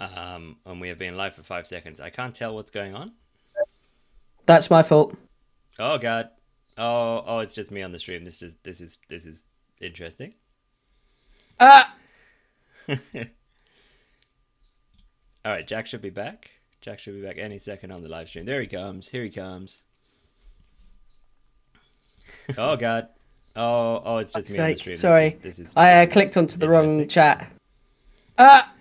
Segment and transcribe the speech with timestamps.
[0.00, 2.00] Um, and we have been live for five seconds.
[2.00, 3.12] I can't tell what's going on.
[4.46, 5.16] That's my fault.
[5.78, 6.30] Oh god.
[6.76, 8.24] Oh, oh, it's just me on the stream.
[8.24, 9.44] This is this is this is
[9.80, 10.34] interesting.
[11.60, 11.94] Ah!
[12.88, 12.96] All
[15.44, 16.50] right, Jack should be back.
[16.80, 18.44] Jack should be back any second on the live stream.
[18.46, 19.08] There he comes.
[19.08, 19.82] Here he comes.
[22.58, 23.08] oh god.
[23.54, 24.94] Oh, oh, it's just me on the stream.
[24.94, 27.52] This Sorry, is- This is, I uh, clicked onto the wrong chat.
[28.44, 28.72] Ah!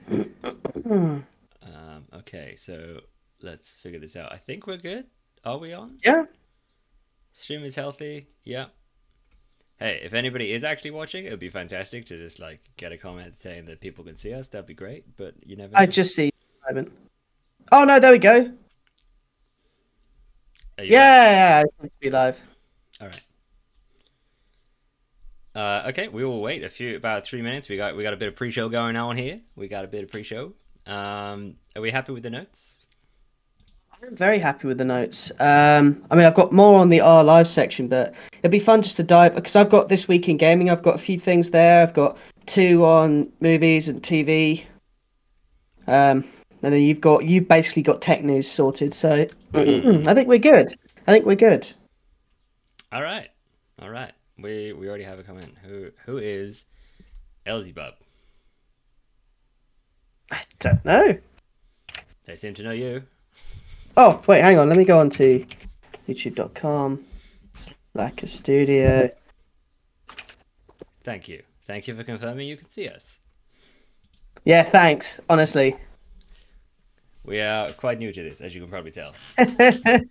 [1.63, 3.02] Um, okay, so
[3.44, 4.34] let's figure this out.
[4.34, 5.05] I think we're good.
[5.45, 5.99] Are we on?
[6.04, 6.26] yeah.
[7.34, 8.27] Stream is healthy.
[8.44, 8.66] Yeah.
[9.77, 12.98] Hey, if anybody is actually watching, it would be fantastic to just like get a
[12.98, 14.48] comment saying that people can see us.
[14.48, 15.16] That'd be great.
[15.16, 15.77] But you never.
[15.77, 15.91] I know.
[15.91, 16.32] just see.
[16.68, 16.91] moment.
[17.71, 17.99] Oh no!
[17.99, 18.52] There we go.
[20.80, 22.41] Yeah, yeah, I seem to be live.
[22.99, 23.21] All right.
[25.54, 27.68] Uh, okay, we will wait a few about three minutes.
[27.68, 29.41] We got we got a bit of pre-show going on here.
[29.55, 30.54] We got a bit of pre-show.
[30.86, 32.88] Um, are we happy with the notes?
[34.02, 35.32] I'm very happy with the notes.
[35.40, 38.82] Um, I mean, I've got more on the R live section, but it'd be fun
[38.82, 40.70] just to dive because I've got this week in gaming.
[40.70, 41.84] I've got a few things there.
[41.84, 44.63] I've got two on movies and TV.
[45.88, 46.24] Um,
[46.63, 48.93] and then you've got you've basically got tech news sorted.
[48.93, 50.74] So I think we're good.
[51.08, 51.71] I think we're good.
[52.91, 53.30] All right,
[53.82, 54.13] all right.
[54.41, 55.55] We we already have a comment.
[55.63, 56.65] Who who is
[57.45, 57.93] Elzebub?
[60.31, 61.17] I don't know.
[62.25, 63.03] They seem to know you.
[63.97, 64.69] Oh wait, hang on.
[64.69, 65.45] Let me go on to
[66.07, 67.03] YouTube.com.
[67.94, 69.09] Like a studio.
[71.03, 71.44] Thank you.
[71.67, 73.19] Thank you for confirming you can see us.
[74.45, 75.19] Yeah, thanks.
[75.29, 75.75] Honestly.
[77.23, 79.13] We are quite new to this, as you can probably tell.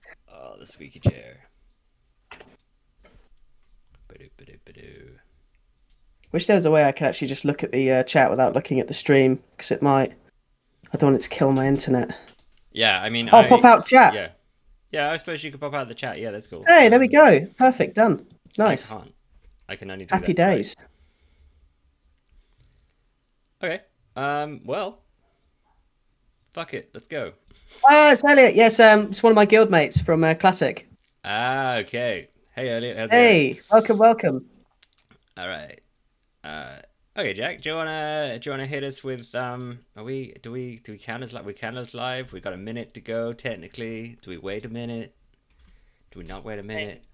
[0.42, 1.49] Oh, the squeaky chair.
[6.32, 8.54] Wish there was a way I could actually just look at the uh, chat without
[8.54, 10.12] looking at the stream, because it might.
[10.92, 12.16] I don't want it to kill my internet.
[12.72, 14.14] Yeah, I mean, Oh, I, pop out chat.
[14.14, 14.28] Yeah,
[14.92, 15.10] yeah.
[15.10, 16.18] I suppose you could pop out the chat.
[16.18, 16.64] Yeah, that's cool.
[16.68, 17.46] Hey, there we Um, go.
[17.58, 17.96] Perfect.
[17.96, 18.26] Done.
[18.56, 18.90] Nice.
[18.90, 19.14] I can't.
[19.68, 20.54] I can only do Happy that.
[20.56, 20.76] Days.
[23.62, 23.80] Okay.
[24.16, 24.60] Um.
[24.64, 25.00] Well.
[26.52, 26.90] Fuck it.
[26.94, 27.32] Let's go.
[27.88, 28.54] Ah, it's Elliot.
[28.56, 30.88] Yes, um, it's one of my guild mates from uh, Classic.
[31.24, 31.76] Ah.
[31.76, 32.28] Okay.
[32.56, 32.96] Hey, Elliot.
[32.96, 33.22] How's it going?
[33.22, 34.46] Hey, welcome, welcome.
[35.36, 35.80] All right.
[36.42, 36.78] Uh.
[37.16, 37.62] Okay, Jack.
[37.62, 39.80] Do you wanna do you wanna hit us with um?
[39.96, 42.32] Are we do we do we count as like we count as live?
[42.32, 44.18] We got a minute to go technically.
[44.22, 45.14] Do we wait a minute?
[46.10, 47.04] Do we not wait a minute?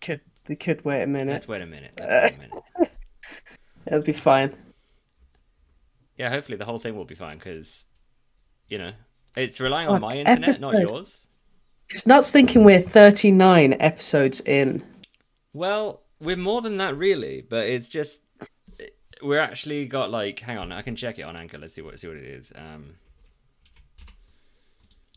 [0.00, 1.32] Could we could wait a minute?
[1.32, 1.92] Let's wait a minute.
[1.98, 2.92] Let's wait a minute.
[3.86, 4.54] It'll be fine.
[6.16, 7.86] Yeah, hopefully the whole thing will be fine because,
[8.66, 8.90] you know,
[9.36, 11.28] it's relying on my internet, not yours.
[11.90, 14.82] It's nuts thinking we're 39 episodes in.
[15.54, 18.20] Well, we're more than that, really, but it's just
[19.22, 20.38] we're actually got like.
[20.40, 21.58] Hang on, I can check it on Anchor.
[21.58, 22.52] Let's see what see what it is.
[22.54, 22.94] Um,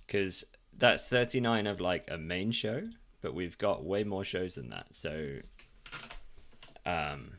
[0.05, 0.43] because
[0.77, 2.87] that's thirty nine of like a main show,
[3.21, 4.87] but we've got way more shows than that.
[4.91, 5.37] So,
[6.85, 7.31] um,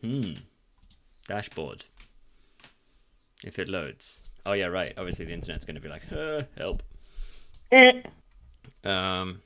[0.00, 0.32] hmm,
[1.28, 1.84] dashboard.
[3.44, 4.22] If it loads.
[4.46, 4.94] Oh yeah, right.
[4.96, 6.82] Obviously, the internet's going to be like, uh, help.
[8.84, 9.42] Um.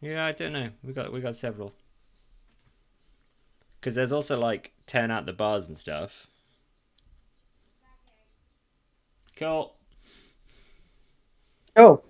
[0.00, 0.70] Yeah, I don't know.
[0.82, 1.72] We got we got several.
[3.80, 6.28] Because there's also like turn out the bars and stuff.
[9.36, 9.74] Cool.
[11.76, 12.02] Oh,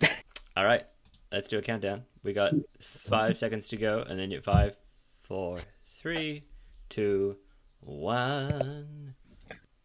[0.56, 0.84] All right,
[1.32, 2.04] let's do a countdown.
[2.22, 4.76] We got five seconds to go, and then you five,
[5.22, 5.58] four,
[5.98, 6.44] three,
[6.88, 7.36] two,
[7.80, 9.15] one.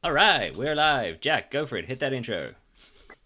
[0.03, 1.19] All right, we're live.
[1.21, 1.85] Jack, go for it.
[1.85, 2.53] Hit that intro.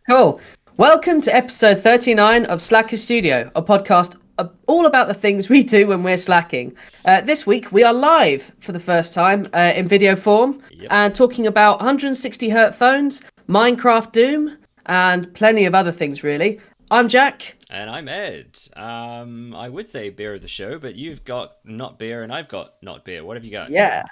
[0.09, 0.41] cool.
[0.77, 4.17] Welcome to episode 39 of Slacker Studio, a podcast
[4.67, 6.75] all about the things we do when we're slacking.
[7.05, 10.87] Uh, this week we are live for the first time uh, in video form Yep.
[10.91, 16.59] and talking about 160 hertz phones, Minecraft Doom, and plenty of other things really.
[16.91, 17.55] I'm Jack.
[17.69, 18.59] And I'm Ed.
[18.75, 22.49] Um, I would say beer of the show, but you've got not beer, and I've
[22.49, 23.23] got not beer.
[23.23, 23.69] What have you got?
[23.71, 24.03] Yeah.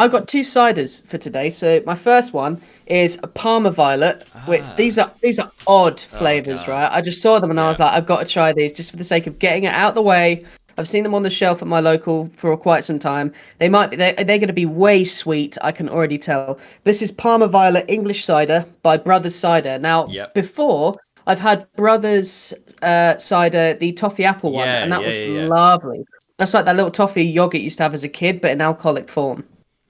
[0.00, 1.50] I've got two ciders for today.
[1.50, 4.74] So my first one is a Parma Violet, which Ah.
[4.76, 6.68] these are these are odd Oh, flavors, God.
[6.68, 6.90] right?
[6.90, 8.96] I just saw them and I was like, I've got to try these just for
[8.96, 10.44] the sake of getting it out of the way.
[10.78, 13.32] I've seen them on the shelf at my local for quite some time.
[13.58, 15.58] They might be they they're going to be way sweet.
[15.60, 16.58] I can already tell.
[16.84, 19.78] This is Parma Violet English cider by Brothers Cider.
[19.78, 20.32] Now, Yep.
[20.32, 25.26] before I've had Brothers uh, cider, the toffee apple one, and that yeah, was yeah,
[25.26, 25.46] yeah.
[25.46, 26.04] lovely.
[26.38, 28.62] That's like that little toffee yogurt you used to have as a kid, but in
[28.62, 29.44] alcoholic form.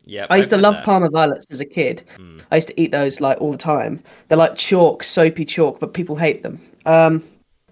[0.06, 0.84] Yep, I used to love that.
[0.84, 2.02] Parma violets as a kid.
[2.16, 2.40] Mm.
[2.50, 4.02] I used to eat those like all the time.
[4.28, 6.60] They're like chalk, soapy chalk, but people hate them.
[6.86, 7.22] Um,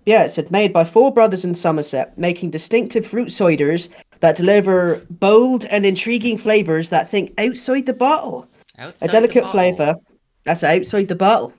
[0.06, 3.88] yeah, it said made by four brothers in Somerset, making distinctive fruit ciders
[4.20, 8.46] that deliver bold and intriguing flavors that think outside the bottle.
[8.78, 9.96] Outside a delicate flavor.
[10.44, 11.52] That's outside the bottle.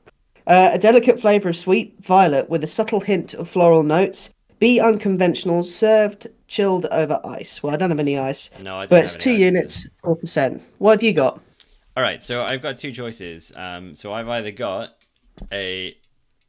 [0.48, 4.34] Uh, a delicate flavor of sweet violet with a subtle hint of floral notes.
[4.58, 7.64] Be unconventional, served chilled over ice.
[7.64, 9.40] Well, I don't have any ice, No, I don't but it's two ice.
[9.40, 10.62] units, four percent.
[10.80, 11.42] What have you got?
[11.96, 13.54] All right, so I've got two choices.
[13.56, 14.96] Um, so I've either got
[15.52, 15.96] a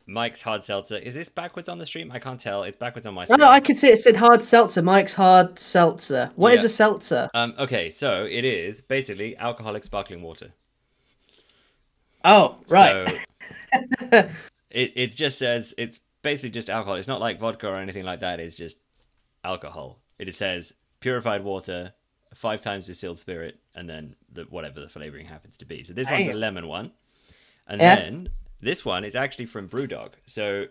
[0.07, 0.97] Mike's hard seltzer.
[0.97, 2.11] Is this backwards on the stream?
[2.11, 2.63] I can't tell.
[2.65, 3.39] It's backwards on my screen.
[3.41, 4.83] no, I could see it said hard seltzer.
[4.83, 6.31] Mike's hard seltzer.
[6.35, 6.67] What is Yeah.
[6.67, 7.29] a seltzer?
[7.35, 10.51] Um, okay, so it is basically alcoholic sparkling water.
[12.25, 13.09] Oh, right.
[13.09, 13.19] So
[14.71, 16.97] it, it just says it's basically just alcohol.
[16.97, 18.41] It's not like vodka or anything like that.
[18.41, 18.79] It's just
[19.45, 20.01] alcohol.
[20.19, 21.93] It says purified water,
[22.35, 25.85] five times distilled spirit, and then the whatever the flavoring happens to be.
[25.85, 26.93] So this one's a lemon one,
[27.67, 27.97] and Yeah.
[27.97, 28.29] then
[28.61, 30.13] this one is actually from BrewDog.
[30.27, 30.67] So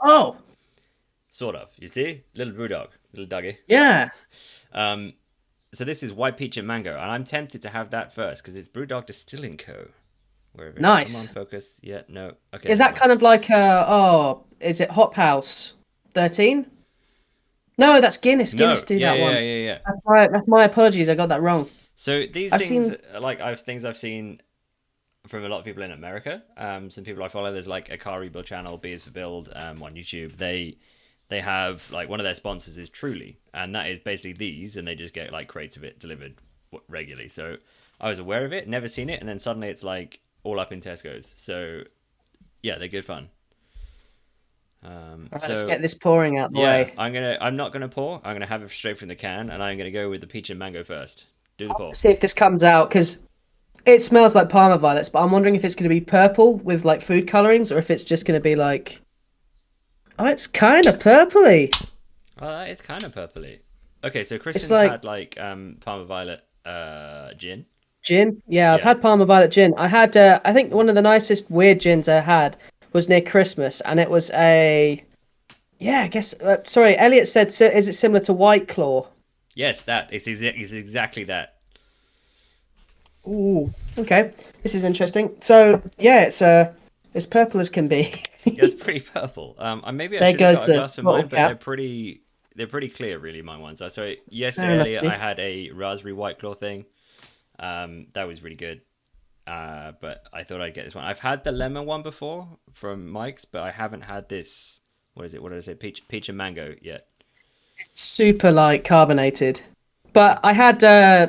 [0.00, 0.36] oh,
[1.28, 1.70] sort of.
[1.76, 3.58] You see, little BrewDog, little doggy.
[3.66, 4.10] yeah.
[4.70, 5.14] Um,
[5.72, 8.54] so this is white peach and mango, and I'm tempted to have that first because
[8.54, 9.88] it's BrewDog Distilling Co.
[10.52, 10.78] Wherever.
[10.78, 11.12] Nice.
[11.12, 11.78] Come on, focus.
[11.82, 12.34] Yeah, no.
[12.54, 12.68] Okay.
[12.70, 15.72] Is that kind of like uh oh, is it Hop House
[16.12, 16.70] thirteen?
[17.78, 18.54] No, that's Guinness.
[18.54, 18.64] no?
[18.66, 19.34] Guinness do yeah, that yeah, one.
[19.34, 19.78] yeah, yeah, yeah.
[19.86, 21.08] That's my, that's my apologies.
[21.08, 21.70] I got that wrong.
[21.94, 24.40] So these I've things, seen- uh, like I've things I've seen
[25.26, 26.42] from a lot of people in America.
[26.56, 27.52] Um, some people I follow.
[27.52, 30.36] There's like a car rebuild channel, Beers for Build, um, on YouTube.
[30.36, 30.78] They
[31.28, 34.86] they have like one of their sponsors is Truly, and that is basically these, and
[34.86, 36.34] they just get like crates of it delivered
[36.88, 37.28] regularly.
[37.28, 37.56] So
[38.00, 40.72] I was aware of it, never seen it, and then suddenly it's like all up
[40.72, 41.32] in Tesco's.
[41.36, 41.82] So
[42.62, 43.28] yeah, they're good fun.
[44.82, 46.94] Um, Right, so let's get this pouring out the yeah, way.
[46.96, 47.36] I'm gonna.
[47.40, 48.20] I'm not gonna pour.
[48.24, 50.50] I'm gonna have it straight from the can, and I'm gonna go with the peach
[50.50, 51.26] and mango first.
[51.56, 51.94] Do the pour.
[51.94, 53.18] See if this comes out because
[53.84, 56.84] it smells like Parma violets, but I'm wondering if it's going to be purple with
[56.84, 59.00] like food colorings or if it's just going to be like.
[60.20, 61.72] Oh, it's kind of purpley.
[62.40, 63.60] Well, it's kind of purpley.
[64.04, 67.66] Okay, so Kristen's like- had like um Parma Violet uh gin.
[68.02, 68.40] Gin?
[68.46, 69.74] Yeah, I've had Parma Violet gin.
[69.76, 72.56] I had, uh, I think one of the nicest weird gins I had
[72.92, 75.02] was near Christmas, and it was a.
[75.78, 76.34] Yeah, I guess.
[76.34, 79.06] Uh, sorry, Elliot said, is it similar to White Claw?
[79.54, 81.56] Yes, that it's, it's exactly that.
[83.26, 84.32] Ooh, okay.
[84.62, 85.36] This is interesting.
[85.40, 86.72] So, yeah, it's uh,
[87.14, 88.14] as purple as can be.
[88.44, 89.56] Yeah, it's pretty purple.
[89.58, 92.22] Um, maybe I There should have got a glass of mine, but they're pretty
[92.54, 93.42] they're pretty clear, really.
[93.42, 93.82] My ones.
[93.88, 95.10] So yesterday Fair enough, earlier, yeah.
[95.10, 96.86] I had a raspberry white claw thing.
[97.58, 98.80] Um, that was really good.
[99.48, 101.04] Uh, but I thought I'd get this one.
[101.04, 104.80] I've had the lemon one before from Mike's, but I haven't had this.
[105.14, 105.42] What is it?
[105.42, 105.74] What did I say?
[105.74, 107.06] Peach, peach and mango yet.
[107.78, 109.62] It's super light carbonated.
[110.12, 111.28] But I had uh,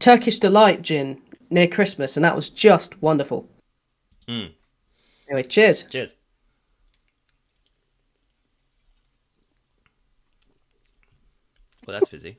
[0.00, 3.48] Turkish Delight gin near Christmas, and that was just wonderful.
[4.26, 4.50] Mm.
[5.28, 5.84] Anyway, cheers.
[5.84, 6.16] Cheers.
[11.86, 12.38] Well, that's fizzy.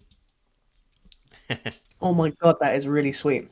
[2.00, 3.50] Oh my god, that is really sweet.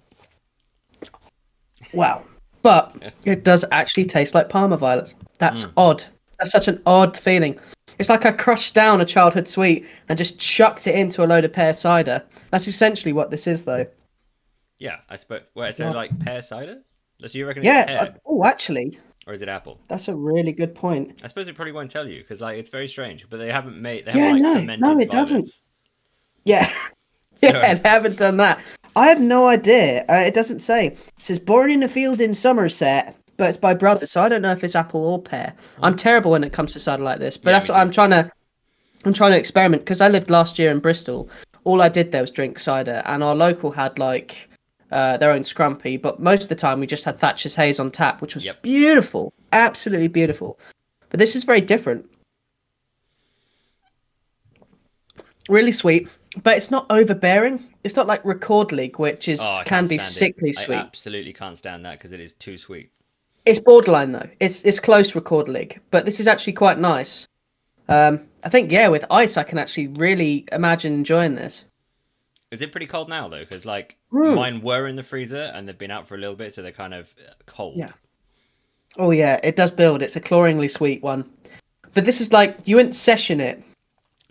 [1.96, 2.24] Wow.
[2.62, 5.14] But it does actually taste like Parma violets.
[5.38, 5.72] That's Mm.
[5.78, 6.04] odd.
[6.40, 7.60] That's such an odd feeling.
[8.00, 11.46] It's like I crushed down a childhood sweet and just chucked it into a load
[11.46, 12.24] of pear cider.
[12.52, 13.86] That's essentially what this is, though.
[14.80, 15.42] Yeah, I suppose.
[15.56, 16.82] Wait, so like pear cider?
[17.26, 17.86] So you reckon it's Yeah.
[17.86, 19.80] pear, uh, oh, actually, or is it apple?
[19.88, 21.22] that's a really good point.
[21.24, 23.26] I suppose it probably won't tell you because like it's very strange.
[23.30, 24.06] But they haven't made.
[24.06, 25.50] They Yeah, haven't like no, no, it doesn't.
[26.44, 26.70] Yeah.
[27.42, 28.60] So- yeah, they haven't done that.
[28.96, 30.06] I have no idea.
[30.08, 30.88] Uh, it doesn't say.
[30.88, 34.42] It says born in a field in Somerset, but it's by brother, so I don't
[34.42, 35.54] know if it's apple or pear.
[35.84, 37.82] I'm terrible when it comes to cider like this, but Yeah, that's what too.
[37.82, 38.32] I'm trying to.
[39.04, 41.30] I'm trying to experiment because I lived last year in Bristol.
[41.66, 44.50] All I did there was drink cider, and our local had like
[44.94, 47.92] uh, their own scrumpy, but most of the time we just had Thatcher's Haze on
[47.92, 48.62] tap, which was Yep.
[48.62, 50.58] beautiful, absolutely beautiful.
[51.10, 52.10] But this is very different.
[55.50, 56.08] Really sweet,
[56.44, 57.64] but it's not overbearing.
[57.84, 60.36] It's not like Rekorderlig, which is Oh, can be stand it.
[60.36, 60.76] sickly I sweet.
[60.78, 62.92] absolutely can't stand that because it is too sweet.
[63.46, 64.28] It's borderline though.
[64.40, 67.28] It's it's close Rekorderlig, but this is actually quite nice.
[67.88, 71.64] Um, I think yeah, with ice, I can actually really imagine enjoying this.
[72.52, 73.40] Is it pretty cold now though?
[73.40, 74.36] Because like Mm.
[74.36, 76.72] mine were in the freezer and they've been out for a little bit, so they're
[76.72, 77.76] kind of uh, cold.
[77.78, 77.90] Yeah.
[78.98, 80.02] Oh yeah, it does build.
[80.02, 81.30] It's a cloyingly sweet one,
[81.94, 83.62] but this is like you wouldn't session it,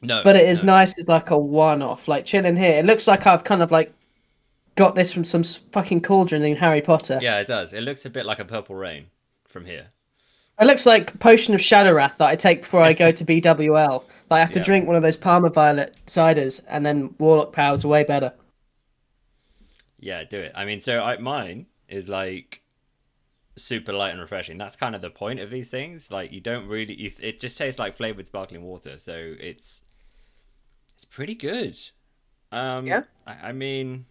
[0.06, 0.72] No, but it is no.
[0.74, 2.78] nice as like a one-off, like chilling here.
[2.78, 3.92] It looks like I've kind of like
[4.76, 7.18] got this from some fucking cauldron in Harry Potter.
[7.22, 7.72] Yeah, it does.
[7.72, 9.06] It looks a bit like a purple rain
[9.46, 9.88] from here.
[10.60, 14.04] It looks like potion of shadow wrath that I take before I go to BWL.
[14.30, 14.64] Like I have to Yeah.
[14.64, 18.32] drink one of those Parma Violet ciders, and then Warlock powers are way better.
[19.98, 20.52] Yeah, do it.
[20.54, 22.62] I mean, so I, mine is like
[23.56, 24.58] super light and refreshing.
[24.58, 26.10] That's kind of the point of these things.
[26.10, 28.98] Like you don't really, you, it just tastes like flavored sparkling water.
[28.98, 29.82] So it's
[31.14, 31.76] pretty good.
[32.52, 33.02] Um, Yeah?
[33.26, 34.04] I, I mean,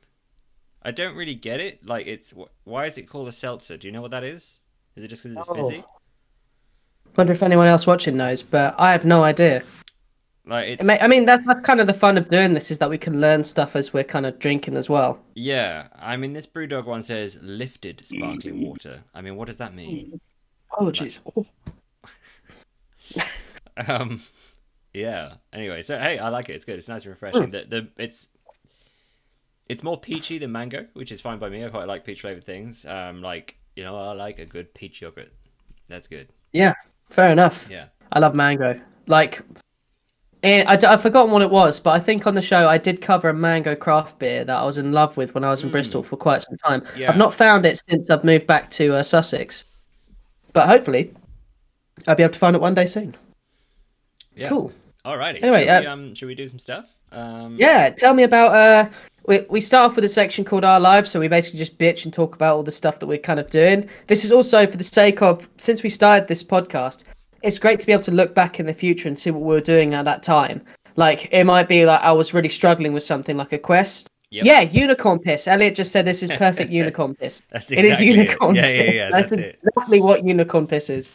[0.81, 1.85] I don't really get it.
[1.85, 2.33] Like, it's
[2.63, 3.77] why is it called a seltzer?
[3.77, 4.61] Do you know what that is?
[4.95, 5.55] Is it just because it's Oh.
[5.55, 5.83] fizzy?
[7.17, 9.61] Wonder if anyone else watching knows, but I have no idea.
[10.45, 12.89] Like, it's I mean, that's, that's kind of the fun of doing this is that
[12.89, 15.19] we can learn stuff as we're kind of drinking as well.
[15.35, 15.87] yeah.
[15.95, 19.03] I mean, this BrewDog one says lifted sparkling water.
[19.13, 20.19] I mean, what does that mean?
[20.77, 21.19] Oh, jeez.
[21.35, 21.45] Oh.
[23.87, 24.21] Um,
[24.93, 25.35] yeah.
[25.51, 26.53] Anyway, so hey, I like it.
[26.53, 26.77] It's good.
[26.77, 27.51] It's nice and refreshing.
[27.51, 28.27] The the it's
[29.69, 31.65] it's more peachy than mango, which is fine by me.
[31.65, 32.85] I quite like peach flavored things.
[32.85, 35.31] Um, like you know, I like a good peach yogurt.
[35.87, 36.29] That's good.
[36.51, 36.73] Yeah,
[37.09, 37.67] fair enough.
[37.69, 37.85] Yeah.
[38.11, 38.79] I love mango.
[39.07, 39.41] Like,
[40.43, 43.01] eh, I, I've forgotten what it was, but I think on the show I did
[43.01, 45.69] cover a mango craft beer that I was in love with when I was in
[45.69, 45.73] Mm.
[45.73, 46.83] Bristol for quite some time.
[46.95, 47.09] Yeah.
[47.09, 49.65] I've not found it since I've moved back to uh, Sussex,
[50.53, 51.13] but hopefully
[52.07, 53.15] I'll be able to find it one day soon.
[54.35, 54.49] Yeah.
[54.49, 54.71] Cool.
[55.05, 55.41] Alrighty.
[55.43, 56.93] Anyway, should, we, uh, um, should we do some stuff?
[57.11, 58.53] Um, Yeah, tell me about.
[58.55, 58.89] Uh,
[59.27, 62.05] we we start off with a section called Our Lives, so we basically just bitch
[62.05, 63.89] and talk about all the stuff that we're kind of doing.
[64.07, 67.03] This is also for the sake of since we started this podcast,
[67.41, 69.53] it's great to be able to look back in the future and see what we
[69.53, 70.61] were doing at that time.
[70.95, 74.09] Like it might be like I was really struggling with something like a quest.
[74.31, 74.45] Yep.
[74.45, 75.47] Yeah, unicorn piss.
[75.47, 77.39] Elliot just said this is perfect unicorn piss.
[77.51, 78.15] That's It is exactly it.
[78.15, 78.55] unicorn.
[78.55, 79.09] Yeah, yeah, yeah.
[79.11, 79.59] That's, That's it.
[79.63, 81.11] exactly what unicorn piss is.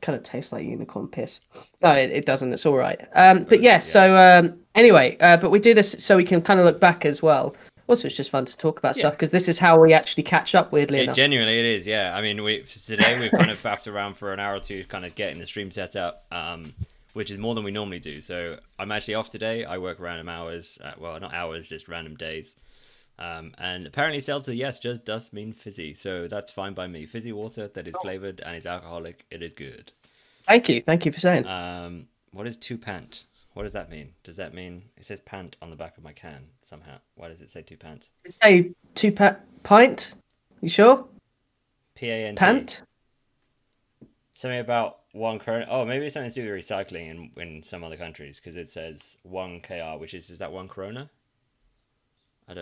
[0.00, 1.40] Kind of tastes like unicorn piss.
[1.82, 2.52] No, it, it doesn't.
[2.52, 3.00] It's all right.
[3.14, 3.74] Um, but yeah.
[3.74, 3.78] yeah.
[3.80, 7.04] So um, anyway, uh, but we do this so we can kind of look back
[7.04, 7.54] as well.
[7.88, 9.02] Also, it's just fun to talk about Yeah.
[9.02, 10.72] stuff because this is how we actually catch up.
[10.72, 11.16] Weirdly It, enough.
[11.16, 11.86] genuinely, it is.
[11.86, 12.14] Yeah.
[12.14, 15.04] I mean, we today we've kind of faffed around for an hour or two, kind
[15.06, 16.72] of getting the stream set up, um,
[17.14, 18.20] which is more than we normally do.
[18.20, 19.64] So I'm actually off today.
[19.64, 20.78] I work random hours.
[20.84, 22.56] Uh, well, not hours, just random days.
[23.18, 25.94] Um, and apparently, seltzer, yes, just does mean fizzy.
[25.94, 27.06] So that's fine by me.
[27.06, 29.24] Fizzy water that is flavored and is alcoholic.
[29.30, 29.92] It is good.
[30.46, 30.82] Thank you.
[30.82, 31.46] Thank you for saying.
[31.46, 33.24] Um, what is two pant?
[33.54, 34.12] What does that mean?
[34.22, 36.98] Does that mean it says pant on the back of my can somehow?
[37.16, 38.08] Why does it say two pant?
[38.40, 40.14] Say two pa- pint.
[40.60, 41.04] You sure?
[41.96, 42.38] P A N T.
[42.38, 42.82] Pant.
[44.34, 45.66] Something about one krona.
[45.68, 48.70] Oh, maybe it's something to do with recycling in, in some other countries because it
[48.70, 51.08] says one kr, which is is that one krona?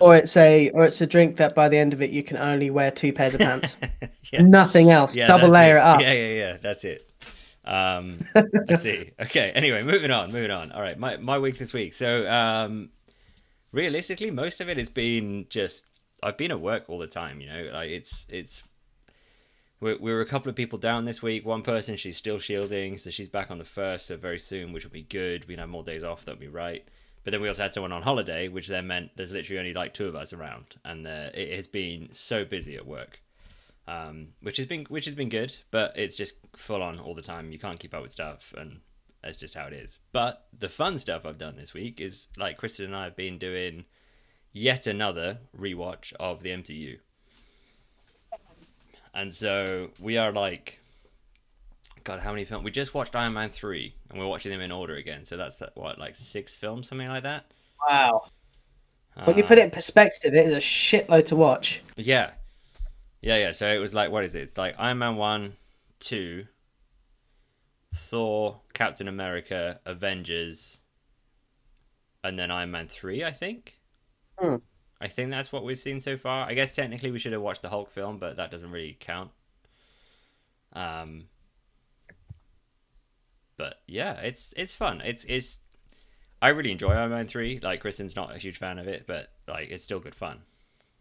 [0.00, 2.36] Or it's a or it's a drink that by the end of it you can
[2.36, 3.76] only wear two pairs of pants.
[4.32, 5.14] yeah, Nothing else.
[5.14, 6.00] yeah, Double layer it, up.
[6.00, 6.56] Yeah, yeah, yeah.
[6.60, 7.08] That's it.
[7.64, 8.18] Um,
[8.68, 9.12] I see.
[9.20, 9.50] Okay.
[9.54, 10.32] Anyway, moving on.
[10.32, 10.72] Moving on.
[10.72, 10.98] All right.
[10.98, 11.94] My my week this week.
[11.94, 12.90] So, um,
[13.72, 15.84] realistically, most of it has been just
[16.22, 17.40] I've been at work all the time.
[17.40, 18.62] You know, like it's it's
[19.80, 21.44] we're, we're a couple of people down this week.
[21.44, 24.84] One person she's still shielding, so she's back on the first, so very soon, which
[24.84, 25.46] will be good.
[25.46, 26.24] We can have more days off.
[26.24, 26.86] That'll be right.
[27.26, 29.92] But then we also had someone on holiday, which then meant there's literally only like
[29.92, 33.20] two of us around, and uh, it has been so busy at work,
[33.88, 35.52] um, which has been which has been good.
[35.72, 37.50] But it's just full on all the time.
[37.50, 38.78] You can't keep up with stuff, and
[39.24, 39.98] that's just how it is.
[40.12, 43.38] But the fun stuff I've done this week is like Kristen and I have been
[43.38, 43.86] doing
[44.52, 47.00] yet another rewatch of the MCU.
[49.12, 50.78] And so we are like,
[52.06, 52.64] God, how many films?
[52.64, 55.24] We just watched Iron Man 3 and we're watching them in order again.
[55.24, 57.52] So that's what, like six films, something like that?
[57.88, 58.30] Wow.
[59.24, 61.82] When you put Um, it in perspective, it is a shitload to watch.
[61.96, 62.32] Yeah.
[63.22, 63.52] Yeah, yeah.
[63.52, 64.42] So it was like, what is it?
[64.42, 65.56] It's like Iron Man 1,
[66.00, 66.46] 2,
[67.92, 70.78] Thor, Captain America, Avengers,
[72.22, 73.80] and then Iron Man 3, I think.
[74.38, 74.56] Hmm.
[75.00, 76.46] I think that's what we've seen so far.
[76.46, 79.30] I guess technically we should have watched the Hulk film, but that doesn't really count.
[80.72, 81.28] Um,
[83.56, 85.00] but yeah, it's it's fun.
[85.04, 85.58] It's it's
[86.40, 87.60] I really enjoy Iron Man three.
[87.60, 90.40] Like Kristen's not a huge fan of it, but like it's still good fun.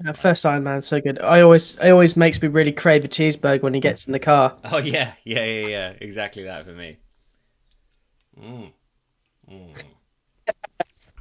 [0.06, 1.22] Uh, first Iron Man's so good.
[1.22, 4.20] I always, it always makes me really crave a cheeseburger when he gets in the
[4.20, 4.58] car.
[4.66, 5.94] Oh yeah, yeah, yeah, yeah.
[6.02, 6.98] Exactly that for me.
[8.38, 8.72] Mm.
[9.50, 9.84] Mm.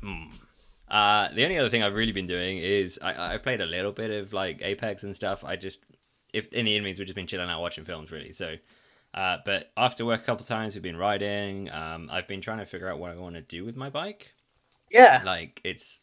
[0.03, 0.31] mm.
[0.89, 3.93] Uh, the only other thing I've really been doing is I, I've played a little
[3.93, 5.45] bit of like Apex and stuff.
[5.45, 5.81] I just
[6.33, 8.33] if in the evenings we've just been chilling out watching films really.
[8.33, 8.57] So,
[9.15, 11.71] uh, but after work a couple times we've been riding.
[11.71, 14.33] Um, I've been trying to figure out what I want to do with my bike.
[14.91, 15.23] Yeah.
[15.25, 16.01] Like it's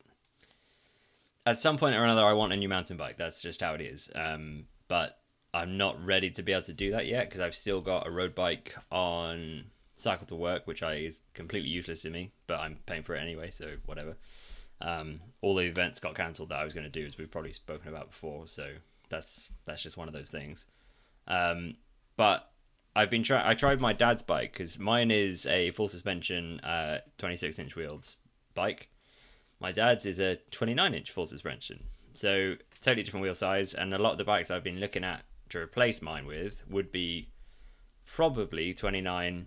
[1.46, 3.18] at some point or another I want a new mountain bike.
[3.18, 4.10] That's just how it is.
[4.16, 5.20] Um, but
[5.54, 8.12] I'm not ready to be able to do that yet because I've still got a
[8.12, 9.66] road bike on
[9.98, 12.32] cycle to work, which I is completely useless to me.
[12.48, 14.16] But I'm paying for it anyway, so whatever.
[14.80, 17.54] Um, all the events got cancelled that I was going to do, as we've probably
[17.54, 18.48] spoken about before.
[18.48, 18.70] So
[19.10, 20.66] that's that's just one of those things.
[21.28, 21.76] Um,
[22.18, 22.51] but
[22.96, 23.46] I've been trying.
[23.46, 28.18] I tried my dad's bike because mine is a full suspension, uh, 26 inch wheels
[28.54, 28.90] bike.
[29.60, 33.74] My dad's is a 29 inch full suspension, so totally different wheel size.
[33.74, 36.92] And a lot of the bikes I've been looking at to replace mine with would
[36.92, 37.30] be
[38.06, 39.46] probably 29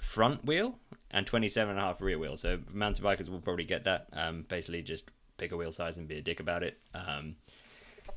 [0.00, 0.78] front wheel
[1.10, 2.36] and 27 and a half rear wheel.
[2.36, 4.08] So mountain bikers will probably get that.
[4.12, 5.04] Um, basically, just
[5.36, 6.78] pick a wheel size and be a dick about it.
[6.94, 7.36] Um,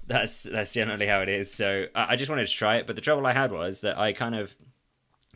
[0.07, 1.53] that's that's generally how it is.
[1.53, 3.97] So I, I just wanted to try it, but the trouble I had was that
[3.97, 4.55] I kind of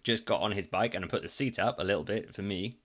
[0.03, 2.41] just got on his bike and I put the seat up a little bit for
[2.41, 2.77] me,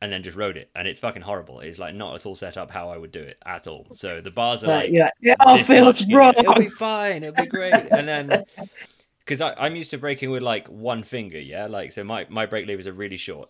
[0.00, 1.60] and then just rode it, and it's fucking horrible.
[1.60, 3.86] It's like not at all set up how I would do it at all.
[3.92, 6.34] So the bars are like yeah, yeah, oh, feels much, you know, wrong.
[6.36, 7.22] It'll be fine.
[7.22, 7.72] It'll be great.
[7.72, 8.44] And then
[9.20, 12.66] because I'm used to braking with like one finger, yeah, like so my my brake
[12.66, 13.48] levers are really short,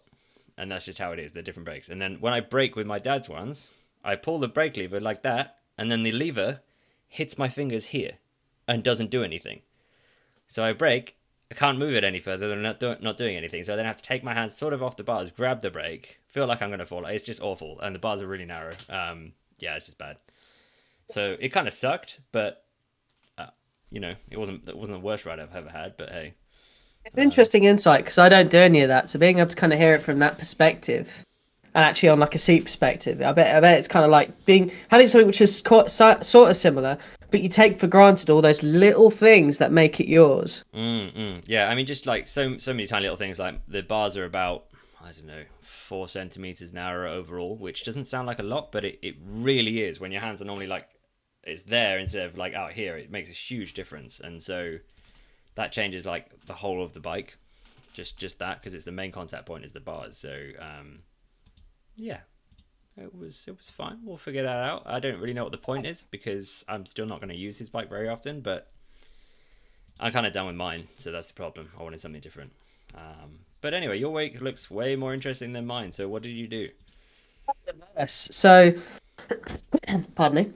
[0.56, 1.32] and that's just how it is.
[1.32, 1.88] They're different brakes.
[1.88, 3.70] And then when I brake with my dad's ones,
[4.04, 6.60] I pull the brake lever like that, and then the lever
[7.08, 8.12] hits my fingers here
[8.68, 9.60] and doesn't do anything.
[10.48, 11.16] So I brake.
[11.50, 12.48] I can't move it any further.
[12.48, 13.62] They're not, do- not doing anything.
[13.62, 15.70] So I then have to take my hands sort of off the bars, grab the
[15.70, 17.06] brake, feel like I'm going to fall.
[17.06, 17.78] It's just awful.
[17.80, 18.74] And the bars are really narrow.
[18.88, 20.16] Um, yeah, it's just bad.
[21.08, 22.64] So it kind of sucked, but
[23.38, 23.46] uh,
[23.90, 25.96] you know, it wasn't it wasn't the worst ride I've ever had.
[25.96, 26.34] But hey,
[27.04, 29.08] It's an interesting insight because I don't do any of that.
[29.08, 31.24] So being able to kind of hear it from that perspective,
[31.76, 34.46] and actually on like a seat perspective, I bet I bet it's kind of like
[34.46, 36.96] being having something which is quite, so, sort of similar,
[37.30, 40.64] but you take for granted all those little things that make it yours.
[40.74, 41.42] mm, mm.
[41.46, 41.68] yeah.
[41.68, 43.38] I mean, just like so so many tiny little things.
[43.38, 44.64] Like the bars are about
[45.04, 48.98] I don't know four centimeters narrower overall, which doesn't sound like a lot, but it,
[49.02, 50.00] it really is.
[50.00, 50.88] When your hands are normally like
[51.44, 54.18] it's there instead of like out here, it makes a huge difference.
[54.18, 54.78] And so
[55.56, 57.36] that changes like the whole of the bike.
[57.92, 60.16] Just just that because it's the main contact point is the bars.
[60.16, 61.00] So um,
[61.96, 62.20] yeah,
[62.96, 63.98] it was it was fine.
[64.04, 64.82] We'll figure that out.
[64.86, 67.58] I don't really know what the point is because I'm still not going to use
[67.58, 68.70] his bike very often, but
[69.98, 71.70] I'm kind of done with mine, so that's the problem.
[71.78, 72.52] I wanted something different.
[72.94, 75.92] Um, but anyway, your week looks way more interesting than mine.
[75.92, 76.68] So what did you do?
[77.96, 78.28] Yes.
[78.32, 78.72] So,
[80.14, 80.52] pardon me.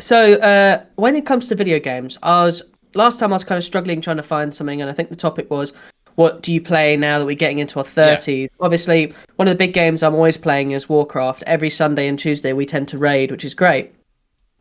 [0.00, 2.62] So, uh, when it comes to video games, I was
[2.94, 5.16] last time I was kind of struggling trying to find something, and I think the
[5.16, 5.72] topic was,
[6.18, 8.50] what do you play now that we're getting into our thirties?
[8.58, 11.44] Obviously, one of the big games I'm always playing is Warcraft.
[11.46, 13.94] Every Sunday and Tuesday we tend to raid, which is great.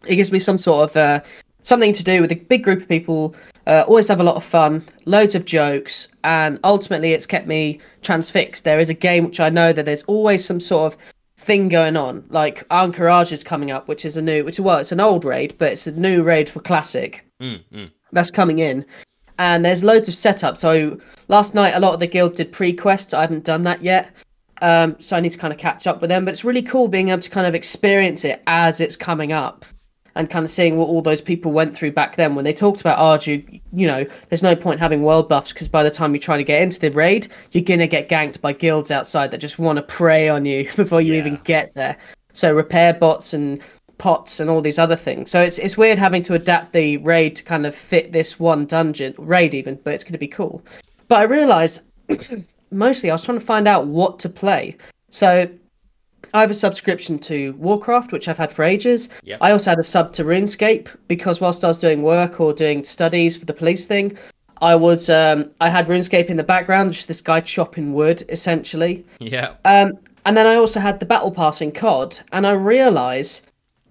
[0.07, 1.21] It gives me some sort of uh,
[1.63, 3.35] something to do with a big group of people.
[3.65, 7.81] Uh, always have a lot of fun, loads of jokes, and ultimately it's kept me
[8.03, 8.63] transfixed.
[8.63, 10.99] There is a game which I know that there's always some sort of
[11.37, 12.23] thing going on.
[12.29, 15.55] Like Ahn'Qiraj is coming up, which is a new, which well, it's an old raid,
[15.57, 17.91] but it's a new raid for Classic Mm, mm.
[18.11, 18.85] that's coming in.
[19.39, 20.57] And there's loads of setup.
[20.57, 23.13] So last night, a lot of the guild did pre-quests.
[23.13, 24.09] I haven't done that yet.
[24.61, 26.25] Um, so I need to kind of catch up with them.
[26.25, 29.65] But it's really cool being able to kind of experience it as it's coming up
[30.15, 32.81] and kind of seeing what all those people went through back then when they talked
[32.81, 33.61] about Arju.
[33.71, 36.43] You know, there's no point having world buffs because by the time you're trying to
[36.43, 39.77] get into the raid, you're going to get ganked by guilds outside that just want
[39.77, 41.19] to prey on you before you Yeah.
[41.19, 41.97] even get there.
[42.33, 43.61] So repair bots and
[43.97, 45.31] pots and all these other things.
[45.31, 48.65] So it's it's weird having to adapt the raid to kind of fit this one
[48.65, 50.63] dungeon raid even, but it's going to be cool.
[51.07, 51.81] But I realised
[52.71, 54.75] mostly I was trying to find out what to play.
[55.09, 55.49] So
[56.33, 59.09] I have a subscription to Warcraft, which I've had for ages.
[59.23, 59.39] Yep.
[59.41, 62.83] I also had a sub to RuneScape because whilst I was doing work or doing
[62.83, 64.17] studies for the police thing,
[64.61, 69.05] I was um, I had RuneScape in the background, just this guy chopping wood essentially.
[69.19, 69.53] Yeah.
[69.65, 69.93] Um,
[70.25, 73.41] and then I also had the battle pass in COD, and I realise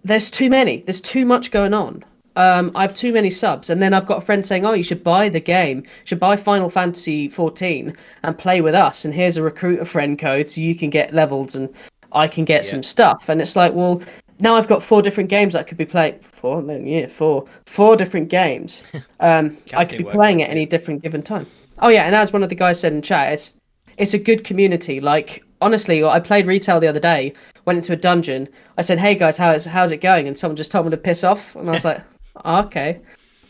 [0.06, 0.82] there's too many.
[0.82, 2.04] There's too much going on.
[2.36, 4.82] Um, I have too many subs, and then I've got a friend saying, "Oh, you
[4.82, 5.78] should buy the game.
[5.78, 9.04] You should buy Final Fantasy 14 and play with us.
[9.04, 11.68] And here's a recruiter friend code, so you can get levels and
[12.12, 12.72] I can get Yeah.
[12.72, 14.02] some stuff." And it's like, well,
[14.38, 16.18] now I've got four different games I could be playing.
[16.20, 18.82] Four, yeah, four, four different games.
[19.20, 21.46] Um, I could be playing at any different given time.
[21.78, 23.54] Oh yeah, and as one of the guys said in chat, it's
[23.96, 25.00] it's a good community.
[25.00, 27.32] Like honestly, I played retail the other day.
[27.66, 28.48] Went into a dungeon.
[28.78, 31.24] I said, "Hey guys, how's how's it going?" And someone just told me to piss
[31.24, 32.00] off, and I was like,
[32.44, 33.00] "Oh, "Okay."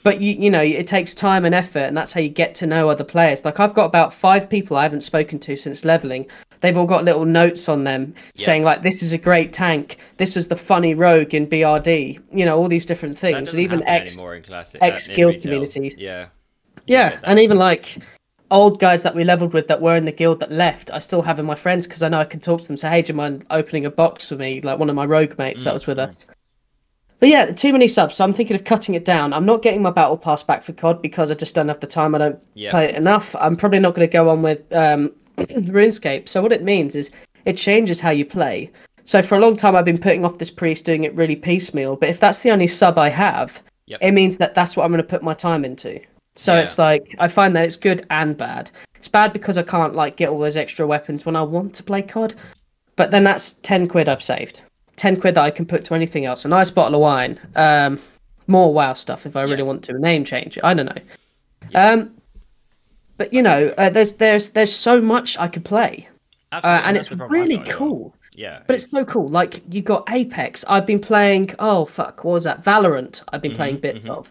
[0.03, 2.67] But you you know, it takes time and effort, and that's how you get to
[2.67, 3.45] know other players.
[3.45, 6.27] Like I've got about five people I haven't spoken to since leveling.
[6.63, 8.47] They've all got little notes on them Yeah.
[8.47, 9.99] saying like, "This is a great tank.
[10.17, 13.81] This was the funny rogue in BRD." You know, all these different things, and even
[13.83, 15.95] happen X in classic ex uh, guild communities.
[15.99, 16.29] Yeah.
[16.87, 17.99] yeah, and even like
[18.51, 21.23] old guys that we leveled with that were in the guild that left, I still
[21.23, 22.77] have in my friends because I know I can talk to them.
[22.77, 24.61] Say, hey, do you mind opening a box for me?
[24.61, 26.27] Like one of my rogue mates that was with us.
[27.19, 28.17] But yeah, too many subs.
[28.17, 29.33] So I'm thinking of cutting it down.
[29.33, 31.87] I'm not getting my battle pass back for COD because I just don't have the
[31.87, 32.15] time.
[32.15, 32.71] I don't Yeah.
[32.71, 33.35] play it enough.
[33.39, 36.29] I'm probably not going to go on with um, RuneScape.
[36.29, 37.11] So what it means is
[37.47, 38.71] it changes how you play.
[39.05, 41.97] So for a long time, I've been putting off this priest, doing it really piecemeal.
[41.97, 44.01] But if that's the only sub I have, Yep.
[44.03, 46.01] it means that that's what I'm going to put my time into.
[46.37, 46.61] So Yeah.
[46.61, 48.71] it's like I find that it's good and bad.
[48.97, 51.83] It's bad because I can't like get all those extra weapons when I want to
[51.83, 52.35] play COD,
[52.97, 54.63] but then that's ten quid I've saved.
[54.97, 56.45] Ten quid that I can put to anything else.
[56.45, 57.99] A nice bottle of wine, um,
[58.47, 59.95] more WoW stuff if I really want to.
[59.95, 60.59] A name change.
[60.63, 61.03] I don't know.
[61.75, 62.15] Um,
[63.17, 66.09] but you know, uh, there's there's there's so much I could play,
[66.53, 67.89] uh, and it's the problem I've really got as well.
[67.89, 68.15] cool.
[68.35, 69.29] Yeah, But it's so cool.
[69.31, 70.63] Like you got Apex.
[70.69, 71.55] I've been playing.
[71.59, 72.63] Oh fuck, what was that?
[72.63, 73.23] Valorant.
[73.33, 74.31] I've been playing bits of.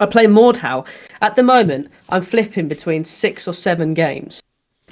[0.00, 0.86] I play Mordhau.
[1.20, 4.42] At the moment, I'm flipping between six or seven games,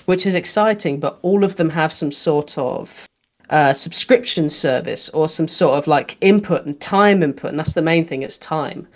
[0.07, 1.01] which is exciting.
[1.01, 3.09] But all of them have some sort of
[3.51, 7.83] uh, subscription service or some sort of like input and time input, and that's the
[7.83, 8.23] main thing.
[8.23, 8.87] It's time.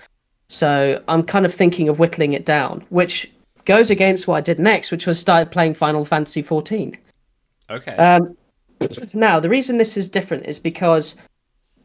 [0.48, 3.30] So I'm kind of thinking of whittling it down, which
[3.64, 6.96] goes against what I did next, which was start playing Final Fantasy 14.
[7.70, 7.96] okay.
[7.96, 8.36] Um,
[9.12, 11.16] now, the reason this is different is because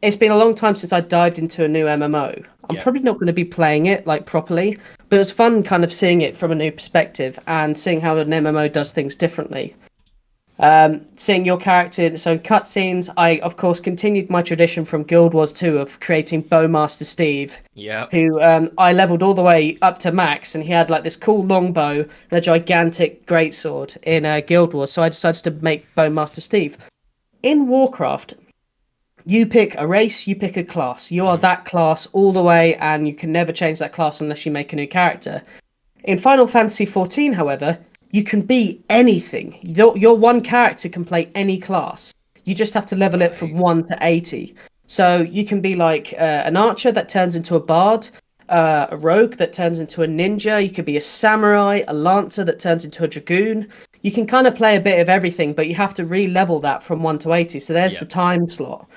[0.02, 2.44] it's been a long time since I dived into a new MMO.
[2.68, 2.82] I'm Yeah.
[2.82, 4.76] probably not going to be playing it like properly,
[5.08, 8.16] but it was fun kind of seeing it from a new perspective and seeing how
[8.18, 9.74] an MMO does things differently.
[10.58, 15.02] Um, seeing your character in its own cutscenes, I of course continued my tradition from
[15.02, 18.06] Guild Wars 2 of creating Bowmaster Steve, yeah.
[18.10, 21.16] who um, I leveled all the way up to max, and he had like this
[21.16, 24.92] cool longbow and a gigantic greatsword in uh, Guild Wars.
[24.92, 26.76] So I decided to make Bowmaster Steve.
[27.42, 28.34] In Warcraft,
[29.24, 31.10] you pick a race, you pick a class.
[31.10, 34.44] You are that class all the way, and you can never change that class unless
[34.44, 35.42] you make a new character.
[36.04, 37.78] In Final Fantasy XIV, however,
[38.10, 39.58] you can be anything.
[39.62, 42.12] Your, your one character can play any class.
[42.44, 44.54] You just have to level it from 1 to 80.
[44.86, 48.08] So you can be like uh, an archer that turns into a bard,
[48.48, 50.62] uh, a rogue that turns into a ninja.
[50.62, 53.68] You could be a samurai, a lancer that turns into a dragoon.
[54.02, 56.82] You can kind of play a bit of everything, but you have to re-level that
[56.82, 57.60] from 1 to 80.
[57.60, 58.00] So there's Yeah.
[58.00, 58.88] the time slot.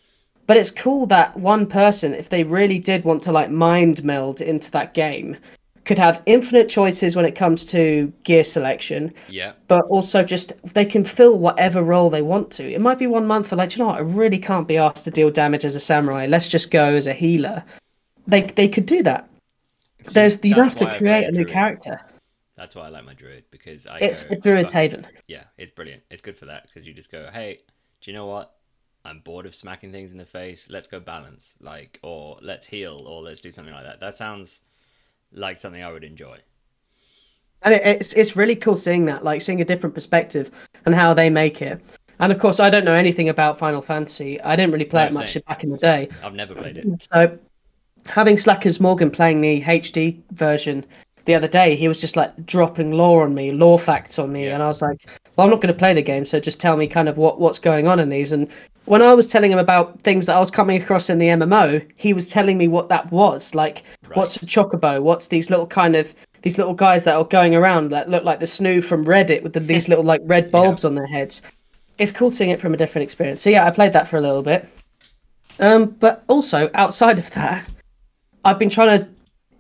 [0.47, 4.41] But it's cool that one person, if they really did want to like mind meld
[4.41, 5.38] into that game,
[5.86, 9.53] could have infinite choices when it comes to gear selection, Yeah.
[9.67, 12.71] but also just they can fill whatever role they want to.
[12.71, 15.03] It might be one month they're like, you know what, I really can't be asked
[15.05, 16.25] to deal damage as a samurai.
[16.27, 17.63] Let's just go as a healer.
[18.27, 19.29] They they could do that.
[20.03, 21.49] See, There's you that's have to create a new druid.
[21.53, 22.01] character.
[22.55, 25.05] That's why I like my druid because I It's go, a druid haven.
[25.27, 26.01] Yeah, it's brilliant.
[26.10, 27.60] It's good for that because you just go, hey,
[28.01, 28.54] do you know what?
[29.05, 30.67] I'm bored of smacking things in the face.
[30.69, 33.99] Let's go balance, like, or let's heal, or let's do something like that.
[33.99, 34.61] That sounds
[35.31, 36.37] like something I would enjoy.
[37.61, 40.51] and it, it's it's really cool seeing that, like seeing a different perspective
[40.85, 41.79] and how they make it.
[42.19, 44.41] And of course, I don't know anything about Final Fantasy.
[44.41, 45.43] I didn't really play No, it much same.
[45.47, 46.09] back in the day.
[46.23, 47.07] I've never played it.
[47.11, 47.37] So,
[48.05, 50.85] having Slackers Morgan playing the HD version
[51.25, 54.45] the other day, he was just like dropping lore on me, lore facts on me,
[54.45, 54.53] Yeah.
[54.55, 56.77] and I was like, "Well, I'm not going to play the game, so just tell
[56.77, 58.47] me kind of what what's going on in these." And
[58.86, 61.86] when I was telling him about things that I was coming across in the MMO,
[61.95, 63.56] he was telling me what that was.
[63.56, 65.02] Like, what's a chocobo?
[65.02, 68.39] What's these little kind of these little guys that are going around that look like
[68.39, 71.41] the snoo from Reddit with the, these little like red bulbs on their heads.
[71.98, 73.41] It's cool seeing it from a different experience.
[73.41, 74.67] So yeah, I played that for a little bit.
[75.60, 77.67] Um, but also outside of that,
[78.43, 79.08] I've been trying to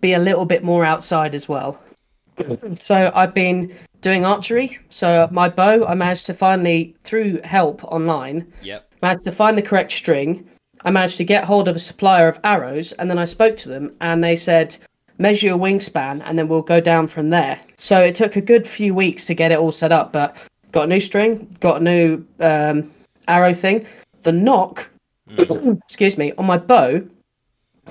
[0.01, 1.81] be a little bit more outside as well.
[2.79, 4.77] so I've been doing archery.
[4.89, 8.87] So my bow, I managed to finally, through help online, Yep.
[9.05, 10.49] Managed to find the correct string.
[10.83, 13.69] I managed to get hold of a supplier of arrows, and then I spoke to
[13.69, 14.75] them, and they said,
[15.19, 17.59] measure your wingspan, and then we'll go down from there.
[17.77, 20.35] So it took a good few weeks to get it all set up, but
[20.71, 22.91] got a new string, got a new um,
[23.27, 23.85] arrow thing.
[24.23, 24.89] The knock,
[25.37, 27.07] excuse me, on my bow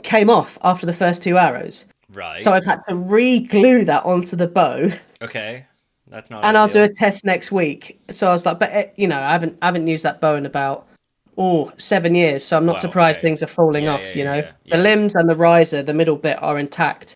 [0.03, 1.85] came off after the first two arrows.
[2.12, 2.42] Right.
[2.42, 4.90] So I've had to re-glue that onto the bow,
[5.22, 5.66] okay.
[6.09, 6.44] That's not.
[6.44, 8.00] and I'll do a test next week.
[8.11, 10.37] So I was like, but eh, you know, I haven't I haven't used that bow
[10.37, 10.87] in about
[11.38, 13.23] oh seven years, so I'm not Wow, surprised okay.
[13.23, 14.14] things are falling Yeah, off.
[14.14, 17.14] yeah, you know, yeah, the limbs and the riser, the middle bit, are intact.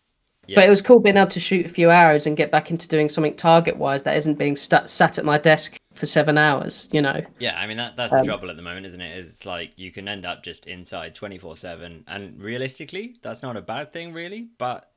[0.55, 2.87] But it was cool being able to shoot a few arrows and get back into
[2.87, 6.87] doing something target-wise that isn't being st- sat at my desk for seven hours.
[6.91, 7.21] You know.
[7.37, 9.17] Yeah, I mean that that's Um, the trouble at the moment, isn't it?
[9.17, 13.55] It's like you can end up just inside twenty four seven, and realistically, that's not
[13.55, 14.49] a bad thing, really.
[14.57, 14.91] But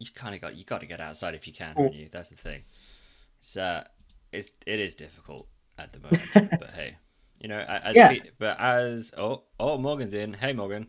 [0.00, 2.08] you kind of got you got to get outside if you can, haven't you?
[2.12, 2.64] That's the thing.
[3.40, 3.84] It's uh,
[4.32, 6.96] it's it is difficult at the moment, but hey,
[7.40, 8.08] you know, as Yeah.
[8.12, 10.32] pe- but as oh oh Morgan's in.
[10.34, 10.88] Hey Morgan.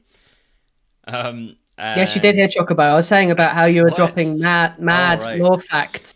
[1.07, 1.55] Um.
[1.77, 2.81] Yes, you did hear and- Chocobo.
[2.81, 3.97] I was saying about how you were What?
[3.97, 5.39] dropping mad, mad right.
[5.39, 6.13] lore facts,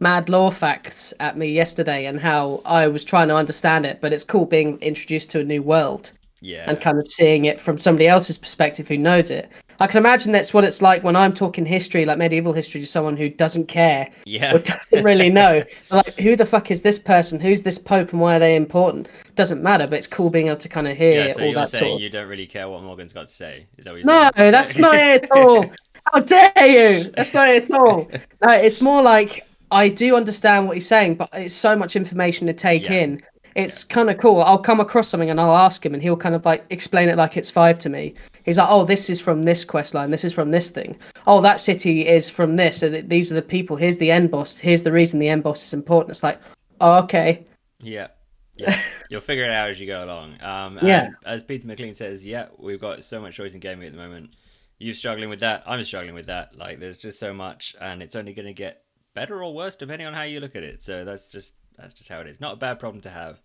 [0.00, 4.00] mad lore facts at me yesterday, and how I was trying to understand it.
[4.00, 6.64] But it's cool being introduced to a new world Yeah.
[6.66, 9.50] and kind of seeing it from somebody else's perspective who knows it.
[9.82, 12.86] I can imagine that's what it's like when I'm talking history, like medieval history, to
[12.86, 14.54] someone who doesn't care yeah.
[14.54, 15.64] or doesn't really know.
[15.90, 17.40] like, who the fuck is this person?
[17.40, 19.08] Who's this pope, and why are they important?
[19.34, 21.32] Doesn't matter, but it's cool being able to kind of hear Yeah.
[21.32, 21.94] So all you're that saying sort.
[21.96, 22.00] Of...
[22.00, 23.66] you don't really care what Morgan's got to say?
[23.76, 24.52] Is that what No, saying?
[24.52, 25.66] that's not it at all.
[26.12, 27.10] How dare you?
[27.16, 28.08] That's not it at all.
[28.40, 32.46] No, it's more like I do understand what he's saying, but it's so much information
[32.46, 32.92] to take Yeah.
[32.92, 33.22] in.
[33.54, 34.40] It's kind of cool.
[34.42, 37.16] I'll come across something and I'll ask him, and he'll kind of like explain it
[37.16, 38.14] like it's five to me.
[38.44, 40.10] He's like, "Oh, this is from this quest line.
[40.10, 40.98] This is from this thing.
[41.26, 42.78] Oh, that city is from this.
[42.78, 43.76] So th- these are the people.
[43.76, 44.56] Here's the end boss.
[44.56, 46.40] Here's the reason the end boss is important." It's like,
[46.80, 47.46] oh, okay.
[47.80, 48.08] Yeah.
[48.54, 48.76] Yeah,
[49.08, 50.36] you'll figure it out as you go along.
[50.42, 51.08] Um, Yeah.
[51.24, 54.36] as Peter McLean says, yeah, we've got so much choice in gaming at the moment.
[54.78, 55.62] You're struggling with that?
[55.66, 56.54] I'm struggling with that.
[56.58, 58.82] Like, there's just so much, and it's only going to get
[59.14, 60.82] better or worse depending on how you look at it.
[60.82, 62.40] So that's just that's just how it is.
[62.40, 63.40] Not a bad problem to have.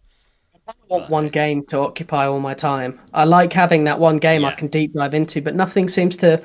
[0.68, 3.00] I want one game to occupy all my time.
[3.14, 6.42] I like having that one game I can deep dive into, but nothing seems to.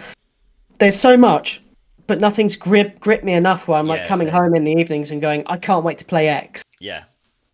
[0.79, 1.61] There's so much,
[2.07, 4.35] but nothing's grip grip me enough where I'm like coming same.
[4.35, 6.63] home in the evenings and going, I can't wait to play X.
[6.79, 7.05] Yeah,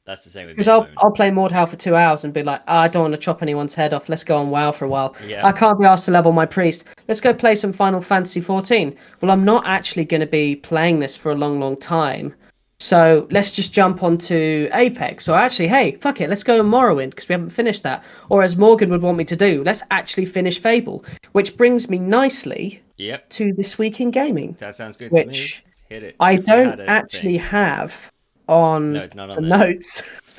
[0.04, 0.46] that's the same.
[0.46, 0.86] Because I'll.
[0.98, 3.42] I'll play Mordhau for two hours and be like, "Ah, I don't want to chop
[3.42, 4.08] anyone's head off.
[4.08, 5.16] Let's go on WoW for a while.
[5.26, 5.46] Yeah.
[5.46, 6.84] I can't be asked to level my priest.
[7.08, 8.96] Let's go play some Final Fantasy 14.
[9.20, 12.34] Well, I'm not actually going to be playing this for a long, long time.
[12.80, 15.28] So let's just jump onto Apex.
[15.28, 18.04] Or actually, hey, fuck it, let's go on Morrowind because we haven't finished that.
[18.28, 21.04] Or as Morgan would want me to do, let's actually finish Fable.
[21.32, 24.52] Which brings me nicely Yep, to this week in gaming.
[24.60, 25.64] that sounds good Which to me.
[25.88, 26.16] Hit it.
[26.20, 27.40] I if don't actually thing.
[27.40, 28.12] have
[28.48, 29.58] on No, it's not the there.
[29.58, 30.20] notes.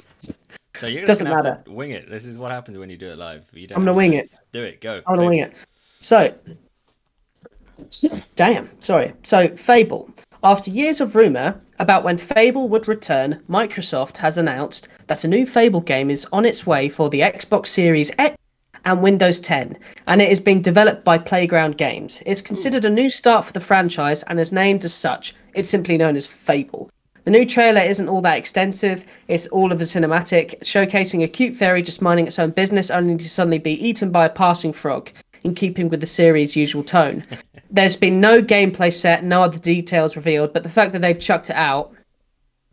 [0.76, 1.62] So you're just doesn't matter.
[1.66, 2.10] to wing it.
[2.10, 3.46] This is what happens when you do it live.
[3.52, 4.40] You don't I'm gonna wing notes.
[4.54, 4.80] Do it.
[4.80, 5.02] Go.
[5.06, 5.30] I'm gonna Fable.
[5.30, 5.54] wing it.
[6.00, 6.34] So,
[8.38, 9.12] damn, sorry.
[9.24, 10.10] So, Fable.
[10.42, 15.46] After years of rumor about when Fable would return, Microsoft has announced that a new
[15.46, 18.36] Fable game is on its way for the Xbox Series X
[18.86, 22.22] and Windows 10, and it is being developed by Playground Games.
[22.26, 25.34] It's considered a new start for the franchise and is named as such.
[25.54, 26.92] It's simply known as Fable.
[27.24, 29.06] The new trailer isn't all that extensive.
[29.28, 33.18] It's all of a cinematic, showcasing a cute fairy just minding its own business, only
[33.18, 35.12] to suddenly be eaten by a passing frog,
[35.44, 37.24] in keeping with the series' usual tone.
[37.72, 41.50] There's been no gameplay set, no other details revealed, but the fact that they've chucked
[41.50, 41.94] it out,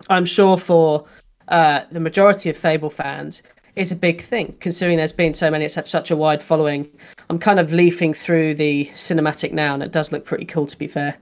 [0.09, 1.07] I'm sure for
[1.49, 3.43] uh, the majority of Fable fans,
[3.77, 6.89] is a big thing, considering there's been so many, it's had such a wide following.
[7.29, 10.79] I'm kind of leafing through the cinematic now, and it does look pretty cool, to
[10.79, 11.17] be fair.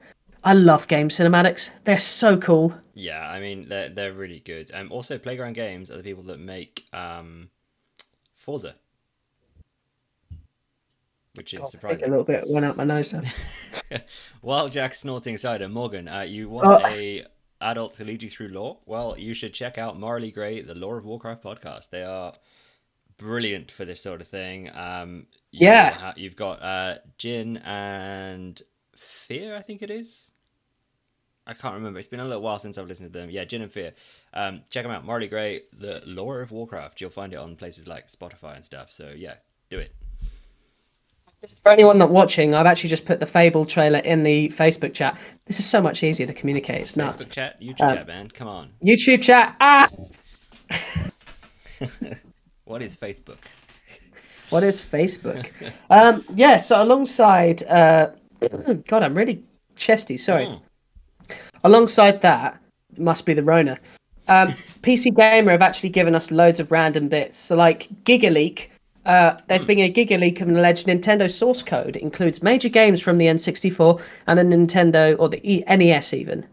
[0.45, 1.71] I love game cinematics.
[1.85, 2.75] They're so cool.
[2.93, 4.71] Yeah, I mean they're they're really good.
[4.73, 7.49] Um, also Playground Games are the people that make um,
[8.37, 8.77] Forza,
[11.35, 12.11] which is Take a surprising.
[12.11, 14.03] little bit, went out my nose there.
[14.41, 16.87] While Jack's snorting cider, Morgan, uh, you want Oh.
[16.87, 17.25] a
[17.61, 18.79] adult to lead you through lore?
[18.87, 21.91] Well, you should check out Morally Grey, the Lore of Warcraft podcast.
[21.91, 22.35] They are
[23.17, 24.71] brilliant for this sort of thing.
[24.75, 25.91] Um, you Yeah.
[25.91, 28.61] ha- you've got uh, Jin and
[28.97, 30.31] Fear, I think it is.
[31.47, 31.99] I can't remember.
[31.99, 33.29] It's been a little while since I've listened to them.
[33.31, 33.93] Yeah, Jin and Fear.
[34.33, 35.05] Um, check them out.
[35.05, 37.01] Morally Grey, the Lore of Warcraft.
[37.01, 38.91] You'll find it on places like Spotify and stuff.
[38.91, 39.35] So yeah,
[39.69, 39.95] do it.
[41.63, 45.19] For anyone not watching, I've actually just put the Fable trailer in the Facebook chat.
[45.47, 46.81] This is so much easier to communicate.
[46.83, 47.25] It's nuts.
[47.25, 48.29] Facebook chat, YouTube Um, chat, man.
[48.31, 48.71] Come on.
[48.85, 49.57] YouTube chat.
[49.61, 49.89] Ah,
[52.65, 53.51] What is Facebook?
[54.51, 55.49] what is Facebook?
[55.91, 56.61] um, yeah.
[56.61, 58.11] So alongside, uh,
[58.89, 59.43] God, I'm really
[59.77, 60.17] chesty.
[60.17, 60.47] Sorry.
[60.47, 60.61] Mm.
[61.65, 62.61] Alongside that,
[62.99, 63.79] must be the Rona.
[64.29, 64.49] Um,
[64.83, 67.37] PC Gamer have actually given us loads of random bits.
[67.37, 68.69] So, like GigaLeak,
[69.07, 71.97] uh, there's been a giga leak of an alleged Nintendo source code.
[71.97, 76.47] It includes major games from the N64 and the Nintendo or the e- NES even.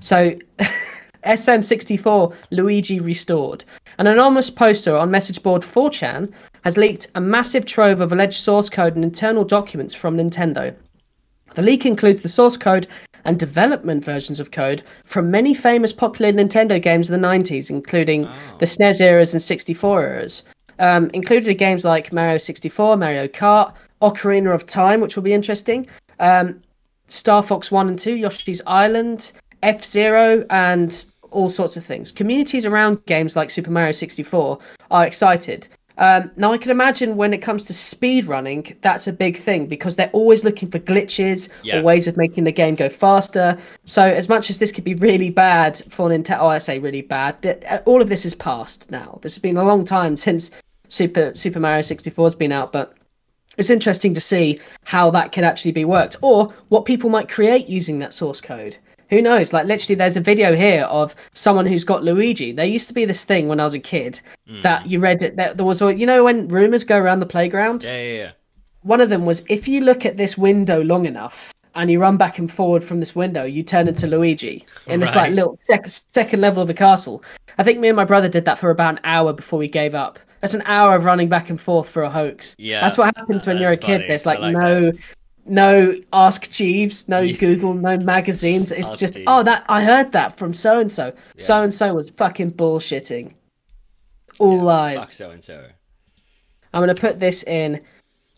[0.00, 0.36] So,
[1.24, 3.64] SM64 Luigi Restored.
[3.98, 6.32] An anonymous poster on message board 4chan
[6.64, 10.74] has leaked a massive trove of alleged source code and internal documents from Nintendo.
[11.54, 12.88] The leak includes the source code
[13.24, 18.26] and development versions of code from many famous popular Nintendo games of the 90s, including
[18.26, 18.32] Oh.
[18.58, 20.42] the SNES eras and 64 eras.
[20.78, 25.32] Um, included are games like Mario 64, Mario Kart, Ocarina of Time, which will be
[25.32, 25.86] interesting,
[26.20, 26.60] um,
[27.08, 29.32] Star Fox 1 and 2, Yoshi's Island,
[29.62, 32.12] F Zero, and all sorts of things.
[32.12, 34.58] Communities around games like Super Mario 64
[34.90, 35.68] are excited.
[35.96, 39.66] Um, now, I can imagine when it comes to speed running, that's a big thing
[39.66, 41.78] because they're always looking for glitches Yeah.
[41.78, 43.56] or ways of making the game go faster.
[43.84, 47.02] So, as much as this could be really bad for Nintendo, oh, I say really
[47.02, 49.20] bad, uh, all of this is past now.
[49.22, 50.50] This has been a long time since
[50.88, 52.94] Super Super Mario 64 has been out, but
[53.56, 57.68] it's interesting to see how that could actually be worked or what people might create
[57.68, 58.76] using that source code.
[59.10, 59.52] Who knows?
[59.52, 62.52] Like literally, there's a video here of someone who's got Luigi.
[62.52, 64.62] There used to be this thing when I was a kid Mm.
[64.62, 65.36] that you read it.
[65.36, 67.84] That there was, you know, when rumors go around the playground.
[67.84, 68.30] Yeah, yeah, yeah.
[68.82, 72.16] One of them was if you look at this window long enough and you run
[72.18, 75.86] back and forward from this window, you turn into Luigi in this like little sec-
[75.86, 77.22] second level of the castle.
[77.56, 79.94] I think me and my brother did that for about an hour before we gave
[79.94, 80.18] up.
[80.44, 82.54] That's an hour of running back and forth for a hoax.
[82.58, 84.02] Yeah, that's what happens when you're a kid.
[84.06, 84.92] There's like, like no,
[85.46, 88.70] no Ask Jeeves, no Google, no magazines.
[88.70, 89.24] It's Ask just Jeeves.
[89.26, 91.14] oh that I heard that from so and so.
[91.38, 93.32] So and so was fucking bullshitting.
[94.38, 94.98] All lies.
[94.98, 95.64] Fuck so and so.
[96.74, 97.80] I'm gonna put this in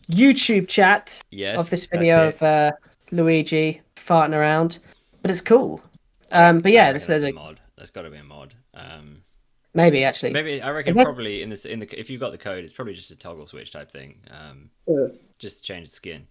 [0.09, 1.59] YouTube chat Yes.
[1.59, 2.71] of this video of uh,
[3.11, 4.79] Luigi farting around,
[5.23, 5.81] but it's cool.
[6.31, 7.59] Um, but yeah, there's a a mod.
[7.75, 8.53] There's got to be a mod.
[8.73, 9.23] Um,
[9.77, 10.31] maybe actually.
[10.33, 12.93] maybe I reckon probably in this in the if you've got the code, it's probably
[12.93, 14.17] just a toggle switch type thing.
[14.29, 15.07] Um, Yeah.
[15.39, 16.27] just to change the skin.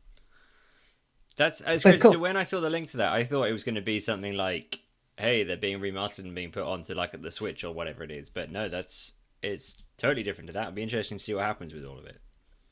[1.36, 2.00] That's But good.
[2.00, 2.12] cool.
[2.12, 3.98] So when I saw the link to that, I thought it was going to be
[4.00, 4.80] something like,
[5.18, 8.30] "Hey, they're being remastered and being put onto like the Switch or whatever it is."
[8.30, 10.62] But no, that's it's totally different to that.
[10.64, 12.16] It'd be interesting to see what happens with all of it.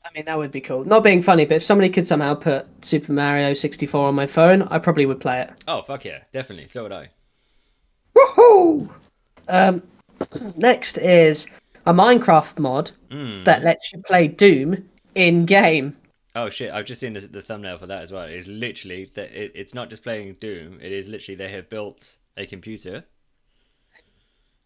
[0.03, 0.83] I mean, that would be cool.
[0.85, 4.61] Not being funny, but if somebody could somehow put Super Mario 64 on my phone,
[4.63, 5.51] I probably would play it.
[5.67, 6.67] Oh fuck yeah, definitely.
[6.67, 7.09] So would I.
[8.15, 8.89] Woohoo!
[9.47, 9.83] Um,
[10.57, 11.47] next is
[11.85, 13.45] a Minecraft mod Mm.
[13.45, 15.95] that lets you play Doom in game.
[16.35, 16.71] Oh shit!
[16.73, 18.23] I've just seen the, the thumbnail for that as well.
[18.23, 20.79] It's literally that it, it's not just playing Doom.
[20.81, 23.05] It is literally they have built a computer.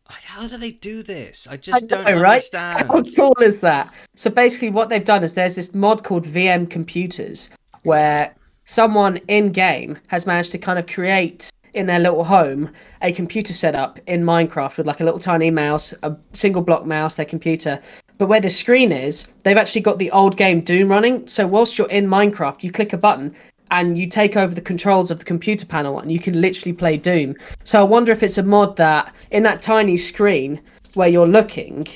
[0.06, 1.48] How do they do this?
[1.48, 2.38] I just I don't know, right?
[2.38, 2.88] understand.
[2.88, 3.94] How cool is that?
[4.16, 7.50] So basically, what they've done is there's this mod called VM Computers
[7.84, 8.34] where
[8.64, 13.54] someone in game has managed to kind of create in their little home a computer
[13.54, 17.26] set up in Minecraft with like a little tiny mouse, a single block mouse, their
[17.26, 17.80] computer.
[18.18, 21.28] But where the screen is, they've actually got the old game Doom running.
[21.28, 23.34] So whilst you're in Minecraft, you click a button
[23.72, 26.98] and you take over the controls of the computer panel and you can literally play
[26.98, 27.36] Doom.
[27.64, 30.60] So I wonder if it's a mod that in that tiny screen
[30.96, 31.88] where you're looking,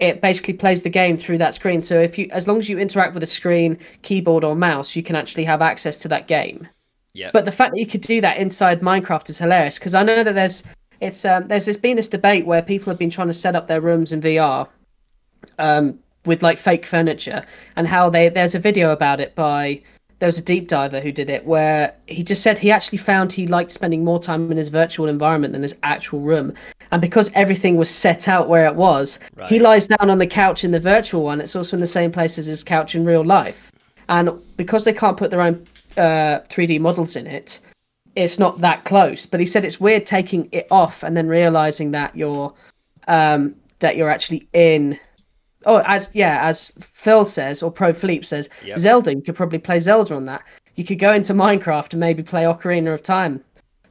[0.00, 1.82] it basically plays the game through that screen.
[1.82, 5.02] So if you as long as you interact with a screen, keyboard or mouse, you
[5.02, 6.68] can actually have access to that game.
[7.14, 7.30] Yeah.
[7.32, 10.22] But the fact that you could do that inside Minecraft is hilarious because I know
[10.22, 10.62] that there's
[11.00, 13.68] it's um, there's this been this debate where people have been trying to set up
[13.68, 14.68] their rooms in VR
[15.58, 17.44] um, with like fake furniture
[17.76, 19.80] and how they there's a video about it by
[20.18, 23.32] there was a deep diver who did it where he just said he actually found
[23.32, 26.52] he liked spending more time in his virtual environment than his actual room.
[26.90, 30.64] And because everything was set out where it was he lies down on the couch
[30.64, 31.40] in the virtual one.
[31.40, 33.70] It's also in the same place as his couch in real life.
[34.08, 37.58] And because they can't put their own uh, 3d models in it
[38.18, 39.26] it's not that close.
[39.26, 42.52] But he said it's weird taking it off and then realizing that you're
[43.06, 44.98] um, that you're actually in
[45.66, 48.78] oh as yeah as phil says or pro Philippe says Yep.
[48.78, 50.42] zelda you could probably play zelda on that.
[50.74, 53.42] You could go into minecraft and maybe play ocarina of time.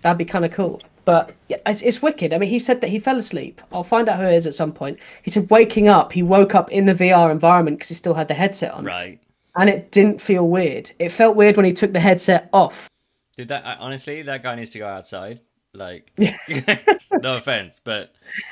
[0.02, 0.82] That'd be kind of cool.
[1.04, 2.34] But yeah, it's, it's wicked.
[2.34, 3.62] I mean he said that he fell asleep.
[3.72, 5.00] I'll find out who it is at some point.
[5.24, 8.28] He said waking up he woke up in the vr environment because he still had
[8.28, 8.84] the headset on.
[8.86, 9.20] Right.
[9.58, 12.88] And it didn't feel weird it felt weird when he took the headset off
[13.36, 14.22] Did that uh, honestly?
[14.24, 15.42] That guy needs to go outside.
[15.74, 16.10] Like,
[17.22, 18.16] no offense, but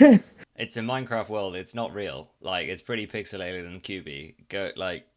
[0.55, 1.55] it's a Minecraft world.
[1.55, 2.29] It's not real.
[2.39, 4.35] Like, it's pretty pixelated and cubey.
[4.47, 5.07] Go like,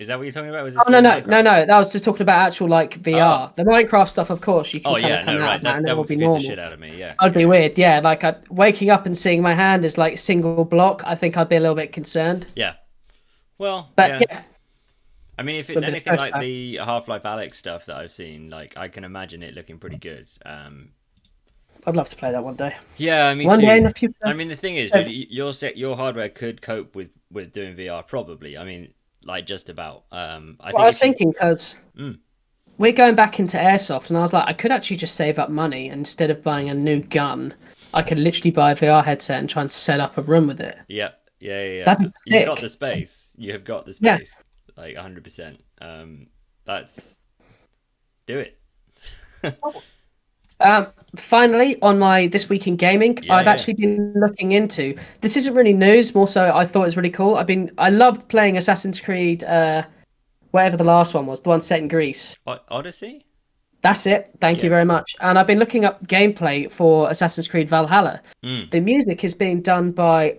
[0.00, 0.64] is that what you're talking about?
[0.64, 1.26] Was Oh no no Minecraft?
[1.28, 1.66] no no!
[1.66, 3.48] That was just talking about actual like VR.
[3.48, 3.52] Oh.
[3.54, 5.62] The Minecraft stuff, of course, you can Oh yeah, no right.
[5.62, 6.38] that That, that will would be normal.
[6.38, 6.98] the shit out of me.
[6.98, 7.14] Yeah.
[7.20, 8.00] I'd be weird, yeah.
[8.02, 11.02] Like I, waking up and seeing my hand is like single block.
[11.06, 12.48] I think I'd be a little bit concerned.
[12.56, 12.74] Yeah.
[13.58, 14.20] Well, But yeah.
[14.30, 14.42] yeah,
[15.38, 17.96] I mean, if it's Would be the anything like the Half Life Alex stuff that
[17.96, 20.28] I've seen, like I can imagine it looking pretty good.
[20.46, 20.90] Um,
[21.86, 22.74] I'd love to play that one day.
[22.96, 23.66] yeah, I mean, one too.
[23.66, 24.14] day in the future.
[24.24, 27.76] I mean, the thing is, dude, your set, your hardware could cope with with doing
[27.76, 28.56] VR probably.
[28.56, 28.94] I mean,
[29.24, 30.04] like just about.
[30.12, 32.18] Um, I well, I was thinking because Mm.
[32.78, 35.50] we're going back into airsoft, and I was like, I could actually just save up
[35.50, 37.54] money and instead of buying a new gun.
[37.92, 40.60] I could literally buy a VR headset and try and set up a room with
[40.60, 40.76] it.
[40.88, 41.96] Yeah, yeah, yeah.
[42.26, 42.38] yeah.
[42.38, 43.32] You've got the space.
[43.36, 44.18] You have got the Yeah.
[44.76, 45.60] Like hundred percent.
[45.80, 46.26] Um,
[46.64, 47.16] that's
[48.26, 48.58] do it.
[50.60, 53.52] Um, finally, on my this week in gaming, Yeah, I've yeah.
[53.52, 54.96] actually been looking into.
[55.20, 56.14] This isn't really news.
[56.14, 57.34] More so, I thought it was really cool.
[57.34, 57.72] I've been.
[57.76, 59.42] I loved playing Assassin's Creed.
[59.44, 59.82] Uh,
[60.52, 62.36] whatever the last one was, the one set in Greece.
[62.46, 63.26] O- Odyssey.
[63.82, 64.30] That's it.
[64.40, 65.14] Thank you very much.
[65.20, 68.22] And I've been looking up gameplay for Assassin's Creed Valhalla.
[68.42, 68.70] Mm.
[68.70, 70.38] The music is being done by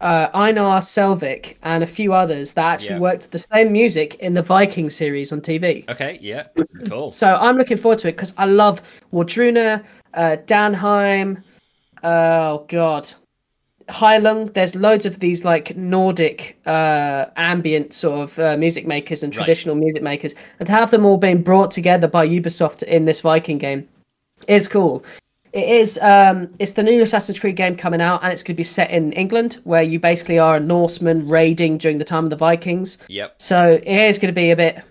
[0.00, 3.00] uh, Einar Selvik and a few others that actually Yeah.
[3.00, 5.84] worked the same music in the Viking series on TV.
[5.88, 6.18] Okay.
[6.20, 6.44] Yeah.
[6.88, 7.10] Cool.
[7.10, 11.42] So I'm looking forward to it because I love Wardruna, uh, Danheim,
[12.02, 13.10] oh god,
[13.88, 14.52] Heilung.
[14.52, 19.44] There's loads of these like Nordic uh, ambient sort of uh, music makers and Right.
[19.46, 23.20] traditional music makers, and to have them all being brought together by Ubisoft in this
[23.20, 23.88] Viking game
[24.48, 25.04] is cool.
[25.54, 25.98] It is.
[26.02, 28.90] Um, it's the new Assassin's Creed game coming out, and it's going to be set
[28.90, 32.98] in England, where you basically are a Norseman raiding during the time of the Vikings.
[33.06, 33.36] Yep.
[33.40, 34.82] So it is going to be a bit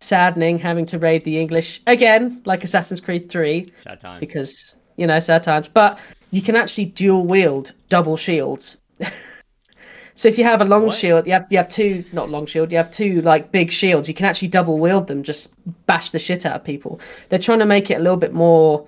[0.00, 4.20] saddening having to raid the English again, like Assassin's Creed 3, Sad times.
[4.20, 5.68] because, you know, sad times.
[5.68, 5.98] But
[6.30, 8.78] you can actually dual wield double shields.
[10.14, 10.94] so if you have a long What?
[10.96, 14.08] shield, you have you have two not long shield, you have two like big shields.
[14.08, 15.50] You can actually double wield them, just
[15.84, 17.00] bash the shit out of people.
[17.28, 18.86] They're trying to make it a little bit more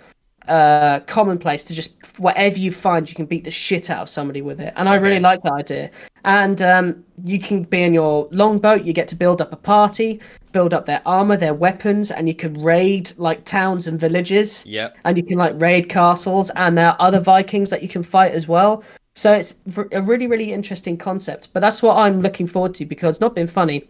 [0.48, 4.42] uh, commonplace to just whatever you find, you can beat the shit out of somebody
[4.42, 4.72] with it.
[4.76, 5.90] And I really like that idea.
[6.24, 8.84] And um, you can be in your longboat.
[8.84, 10.20] You get to build up a party,
[10.52, 14.96] build up their armor, their weapons, and you can raid like towns and villages Yep.
[15.04, 18.32] and you can like raid castles and there are other vikings that you can fight
[18.32, 18.82] as well
[19.14, 19.54] so it's
[19.92, 23.46] a really really interesting concept but that's what i'm looking forward to because not being
[23.48, 23.88] funny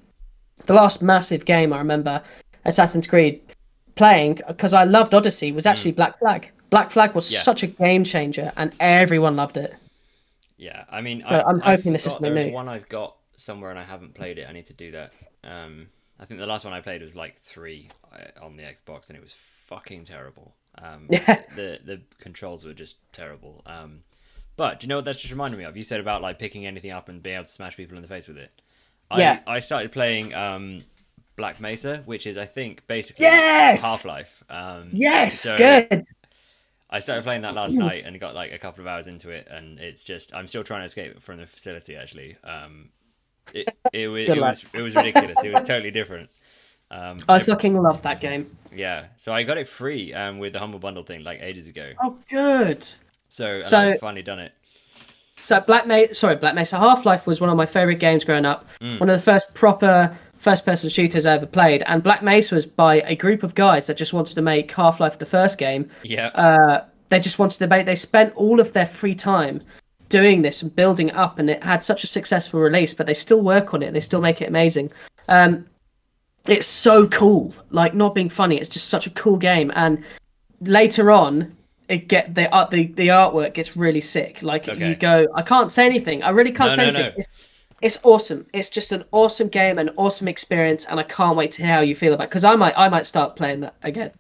[0.67, 2.23] the last massive game i remember
[2.65, 3.41] assassin's creed
[3.99, 7.32] playing because i loved odyssey was actually black flag black flag was Mm.
[7.34, 7.40] Yeah.
[7.51, 9.74] such a game changer and everyone loved it
[10.57, 12.53] Yeah, I mean, So I'm I've hoping this is there's new.
[12.53, 14.49] one I've got somewhere and I haven't played it.
[14.49, 15.12] I need to do that.
[15.44, 15.88] Um,
[16.20, 19.16] I think the last one I played was like three uh, on the Xbox, and
[19.16, 19.36] it was
[19.66, 20.49] fucking terrible.
[20.84, 21.42] Um, Yeah.
[21.55, 23.62] the the controls were just terrible.
[23.66, 24.03] Um,
[24.57, 25.76] but do you know what that just reminded me of?
[25.76, 28.09] You said about like picking anything up and being able to smash people in the
[28.09, 28.51] face with it.
[29.12, 29.38] I, Yeah.
[29.46, 30.82] I started playing um,
[31.39, 33.82] Black Mesa, which is I think basically Yes!
[33.82, 34.45] Half Life.
[34.51, 36.05] Um, yes so- good
[36.91, 39.47] I started playing that last night and got like a couple of hours into it,
[39.51, 41.97] and it's just I'm still trying to escape from the facility.
[41.97, 42.89] Actually, um,
[43.53, 45.36] it it, wa- it, was it was ridiculous.
[45.45, 46.30] it was totally different.
[46.91, 50.59] Um, i fucking love that game yeah, so I got it free um, with the
[50.59, 51.93] humble bundle thing like ages ago.
[52.03, 52.89] oh good
[53.28, 54.53] So, and So- I've finally done it.
[55.43, 58.45] So Black Mesa, sorry, Black Mesa Half Life was one of my favorite games growing
[58.45, 58.66] up.
[58.80, 59.01] Mm.
[59.01, 63.01] One of the first proper first-person shooters I ever played, and Black Mesa was by
[63.07, 65.89] a group of guys that just wanted to make Half Life the first game.
[66.03, 67.86] Yeah, Uh, they just wanted to make.
[67.86, 69.61] They spent all of their free time
[70.09, 72.95] doing this and building it up, and it had such a successful release.
[72.95, 73.93] But they still work on it.
[73.93, 74.91] They still make it amazing.
[75.28, 75.64] Um,
[76.47, 77.53] it's so cool.
[77.70, 79.70] Like not being funny, it's just such a cool game.
[79.74, 80.03] And
[80.61, 81.55] later on,
[81.89, 84.43] it get the art the, the artwork gets really sick.
[84.43, 84.89] Like Okay.
[84.89, 86.22] you go, I can't say anything.
[86.22, 87.12] I really can't No, say no, anything.
[87.12, 87.18] no.
[87.18, 87.28] It's,
[87.81, 88.47] it's awesome.
[88.53, 91.81] It's just an awesome game, an awesome experience, and I can't wait to hear how
[91.81, 92.29] you feel about.
[92.29, 94.12] Because I might I might start playing that again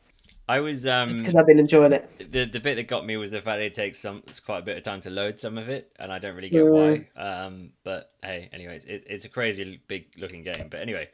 [0.48, 2.32] I was um because I've been enjoying it.
[2.32, 4.62] the the bit that got me was the fact it takes some it's quite a
[4.62, 6.70] bit of time to load some of it, and I don't really get Yeah.
[6.70, 7.06] why.
[7.16, 10.68] Um, but hey, anyways, it, it's a crazy big looking game.
[10.70, 11.08] But anyway,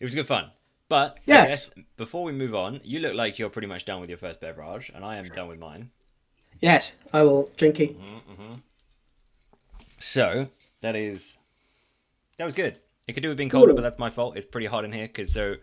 [0.00, 0.50] it was good fun.
[0.88, 1.48] But I Yes.
[1.48, 4.40] guess before we move on, you look like you're pretty much done with your first
[4.40, 5.90] beverage, and I am done with mine.
[6.60, 7.96] Yes, I will drink it.
[7.96, 8.54] Mm-hmm.
[10.00, 10.48] So
[10.80, 11.38] that is
[12.40, 12.78] that was good.
[13.06, 14.34] It could do with being colder, but that's my fault.
[14.34, 15.56] It's pretty hot in here because so.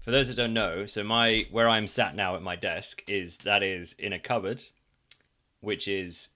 [0.00, 3.38] For those that don't know, so my where I'm sat now at my desk is
[3.38, 4.62] that is in a cupboard,
[5.60, 6.28] which is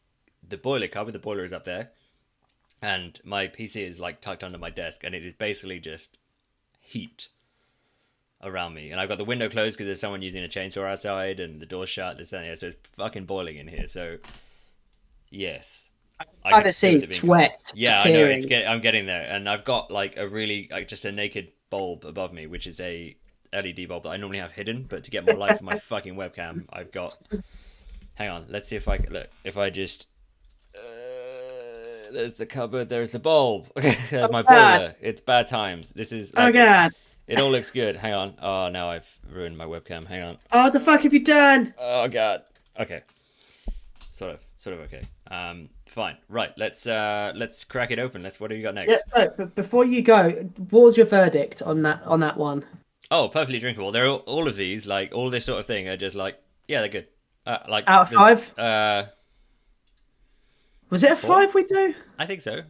[0.46, 1.12] the boiler cupboard.
[1.12, 1.92] The boiler is up there,
[2.82, 6.18] and my PC is like tucked under my desk, and it is basically just
[6.80, 7.28] heat
[8.42, 8.90] around me.
[8.90, 11.64] And I've got the window closed because there's someone using a chainsaw outside, and the
[11.64, 12.18] door's shut.
[12.18, 12.58] This and that.
[12.58, 13.88] So it's fucking boiling in here.
[13.88, 14.18] So
[15.30, 15.89] yes,
[16.44, 17.02] I Kind of see it's wet.
[17.02, 17.28] it being cold.
[17.30, 17.72] sweat.
[17.74, 18.64] Yeah, I know it's appearing.
[18.64, 22.04] get, I'm getting there, and I've got like a really like just a naked bulb
[22.04, 23.16] above me, which is a
[23.52, 26.14] LED bulb that I normally have hidden, but to get more light from my fucking
[26.14, 27.18] webcam, I've got.
[28.14, 29.28] Hang on, let's see if I can look.
[29.44, 30.06] If I just.
[30.76, 30.80] Uh,
[32.12, 32.88] there's the cupboard.
[32.88, 33.68] There's the bulb.
[34.10, 34.78] there's my God.
[34.78, 34.94] boiler.
[35.00, 35.90] It's bad times.
[35.90, 36.32] This is.
[36.36, 36.92] Oh god!
[37.26, 37.96] It all looks good.
[37.96, 38.34] Hang on.
[38.42, 40.06] Oh, now I've ruined my webcam.
[40.06, 40.38] Hang on.
[40.52, 41.72] Oh, the fuck have you done?
[41.78, 42.42] Oh god.
[42.78, 43.02] Okay.
[44.10, 44.40] Sort of.
[44.58, 45.02] Sort of okay.
[45.30, 45.68] Um.
[45.90, 46.16] Fine.
[46.28, 46.52] Right.
[46.56, 47.32] Let's uh.
[47.34, 48.22] Let's crack it open.
[48.22, 48.38] Let's.
[48.38, 48.90] What do you got next?
[48.92, 50.30] Yeah, no, but before you go,
[50.70, 52.64] what was your verdict on that on that one?
[53.10, 53.90] Oh, perfectly drinkable.
[53.90, 56.78] They're all, all of these, like all this sort of thing, are just like, yeah,
[56.80, 57.08] they're good.
[57.44, 58.58] Uh, like Out of five?
[58.58, 59.06] Uh,
[60.90, 61.30] Was it a Four?
[61.42, 61.92] five we do?
[62.20, 62.62] I think so.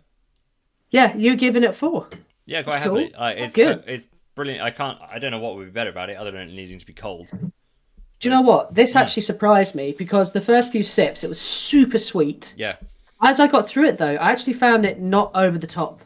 [0.89, 2.09] Yeah, you're giving it four.
[2.47, 3.09] Yeah, quite That's cool.
[3.15, 3.85] Uh, it's Good.
[3.87, 4.63] It's brilliant.
[4.63, 4.99] I can't.
[5.03, 6.95] I don't know what would be better about it, other than it needing to be
[6.95, 7.29] cold.
[7.31, 8.75] Do you know what?
[8.75, 9.03] This Yeah.
[9.03, 12.55] actually surprised me because the first few sips it was super sweet.
[12.57, 12.77] Yeah.
[13.23, 16.01] As I got through it though, I actually found it not over the top.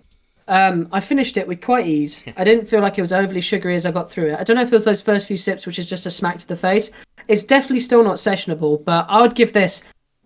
[0.47, 2.23] Um, I finished it with quite ease.
[2.37, 4.39] I didn't feel like it was overly sugary as I got through it.
[4.39, 6.39] I don't know if it was those first few sips, which is just a smack
[6.39, 6.91] to the face.
[7.29, 9.83] It's definitely still not sessionable, but I would give this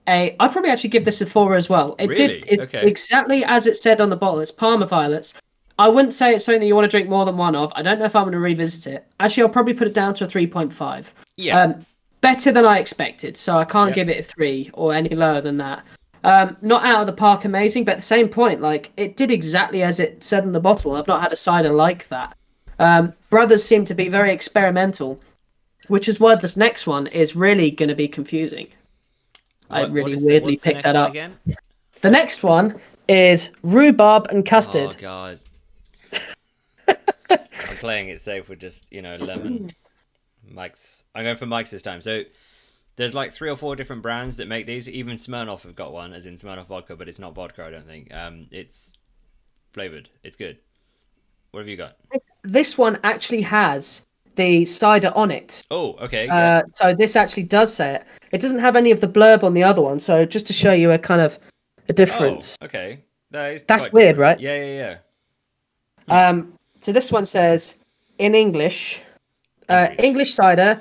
[0.08, 0.34] a.
[0.40, 1.94] I'd probably actually give this a four as well.
[2.00, 2.40] It Really?
[2.40, 2.82] did it, Okay.
[2.86, 4.40] exactly as it said on the bottle.
[4.40, 5.34] It's Parma violets.
[5.78, 7.72] I wouldn't say it's something that you want to drink more than one of.
[7.76, 9.06] I don't know if I'm going to revisit it.
[9.20, 11.04] Actually, I'll probably put it down to a 3.5.
[11.36, 11.60] Yeah.
[11.60, 11.86] Um,
[12.20, 13.94] better than I expected, so I can't Yep.
[13.94, 15.84] give it a three or any lower than that.
[16.28, 19.30] Um, not out of the park amazing, but at the same point, like it did
[19.30, 20.94] exactly as it said in the bottle.
[20.94, 22.36] I've not had a cider like that.
[22.78, 25.20] Um, Brothers seem to be very experimental,
[25.88, 28.68] which is why this next one is really going to be confusing.
[29.70, 31.10] I What- what really weirdly the picked that up.
[31.10, 31.36] again.
[32.02, 34.96] The next one is rhubarb and custard.
[34.98, 35.38] Oh god.
[37.30, 39.70] I'm playing it safe with just you know lemon.
[40.50, 41.04] Mike's.
[41.14, 42.00] I'm going for Mike's this time.
[42.00, 42.22] So
[42.98, 44.88] there's like three or four different brands that make these.
[44.88, 47.64] Even Smirnoff have got one, as in Smirnoff vodka, but it's not vodka.
[47.64, 48.12] I don't think.
[48.12, 48.92] Um, it's
[49.72, 50.10] flavored.
[50.24, 50.58] It's good.
[51.52, 51.96] What have you got?
[52.42, 55.62] This one actually has the cider on it.
[55.70, 56.26] Oh, okay.
[56.26, 56.36] Yeah.
[56.36, 58.04] Uh, so this actually does say it.
[58.32, 60.00] It doesn't have any of the blurb on the other one.
[60.00, 61.38] So just to show you a kind of
[61.88, 62.58] a difference.
[62.60, 63.04] Oh, okay.
[63.30, 64.18] That is That's weird, different.
[64.18, 64.40] right?
[64.40, 64.98] Yeah, yeah,
[66.08, 66.28] yeah.
[66.28, 67.76] Um, so this one says
[68.18, 69.00] in English,
[69.68, 70.04] uh, English.
[70.04, 70.80] English cider,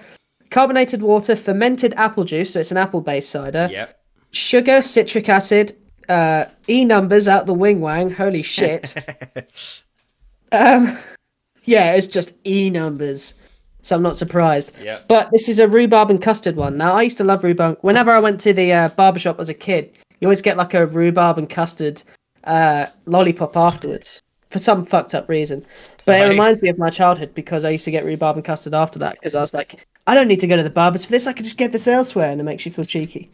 [0.49, 2.53] carbonated water, fermented apple juice.
[2.53, 3.67] So it's an apple-based cider.
[3.71, 3.99] Yep.
[4.31, 5.75] Sugar, citric acid,
[6.09, 8.09] uh, e numbers out the wing wang.
[8.11, 8.95] Holy shit.
[10.51, 10.97] um,
[11.63, 13.33] yeah, it's just e numbers.
[13.81, 14.73] So I'm not surprised.
[14.81, 15.07] Yep.
[15.07, 16.77] But this is a rhubarb and custard one.
[16.77, 17.77] Now I used to love rhubarb.
[17.81, 20.85] Whenever I went to the uh, barbershop as a kid, you always get like a
[20.85, 22.03] rhubarb and custard
[22.43, 25.65] uh, lollipop afterwards for some fucked up reason.
[26.05, 28.73] But it reminds me of my childhood because I used to get rhubarb and custard
[28.73, 31.11] after that because I was like, I don't need to go to the barbers for
[31.11, 31.27] this.
[31.27, 33.29] I could just get this elsewhere, and it makes you feel cheeky.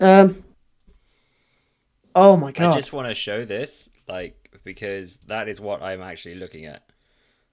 [0.00, 0.42] Um.
[2.14, 2.74] Oh my god!
[2.74, 6.82] I just want to show this, like, because that is what I'm actually looking at.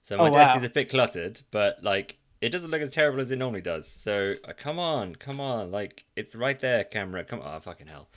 [0.04, 0.58] So my Oh, desk wow.
[0.58, 3.88] is a bit cluttered, but like, it doesn't look as terrible as it normally does.
[3.88, 7.24] So uh, come on, come on, like, it's right there, camera.
[7.24, 8.10] Come on, oh, fucking hell.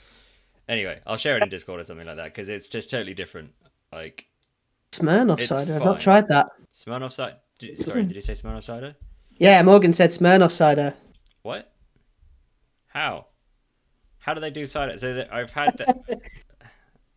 [0.67, 3.53] Anyway, I'll share it in Discord or something like that because it's just totally different.
[3.91, 4.25] Like
[4.99, 5.75] Smirnoff it's cider.
[5.75, 6.47] I've not tried that.
[6.73, 7.37] Smirnoff cider.
[7.79, 8.95] Sorry, did you say Smirnoff cider?
[9.37, 10.93] Yeah, Morgan said Smirnoff cider.
[11.41, 11.71] What?
[12.87, 13.25] How?
[14.19, 14.97] How do they do cider?
[14.97, 15.97] So that I've had that.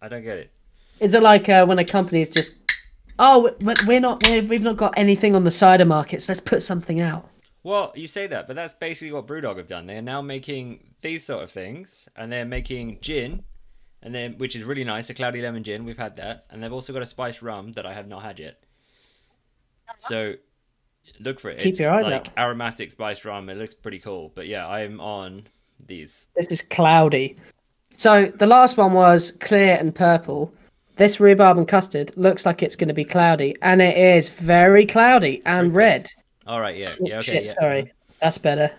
[0.03, 0.51] I don't get it.
[1.01, 2.57] Is it like uh, when a company is just,
[3.19, 6.29] oh, we- we're not, we're, we've not got anything on the cider markets.
[6.29, 7.29] Let's put something out.
[7.63, 9.87] Well, you say that, but that's basically what Brewdog have done.
[9.87, 13.43] They are now making these sort of things, and they're making gin,
[14.03, 15.85] and then which is really nice, a cloudy lemon gin.
[15.85, 18.39] We've had that, and they've also got a spiced rum that I have not had
[18.39, 18.63] yet.
[19.89, 19.95] Uh-huh.
[19.99, 20.35] So
[21.21, 21.59] look for it.
[21.59, 22.39] Keep it's your eye like out.
[22.39, 23.49] aromatic spiced rum.
[23.49, 24.33] It looks pretty cool.
[24.35, 25.47] But yeah, I'm on
[25.87, 26.27] these.
[26.37, 27.37] This is cloudy.
[27.97, 30.53] So the last one was clear and purple.
[30.97, 34.87] This rhubarb and custard looks like it's going to be cloudy, and it is very
[34.87, 36.11] cloudy and red.
[36.47, 37.53] All right, yeah, Oh, yeah, okay, shit, yeah.
[37.61, 37.93] sorry.
[38.21, 38.71] That's better.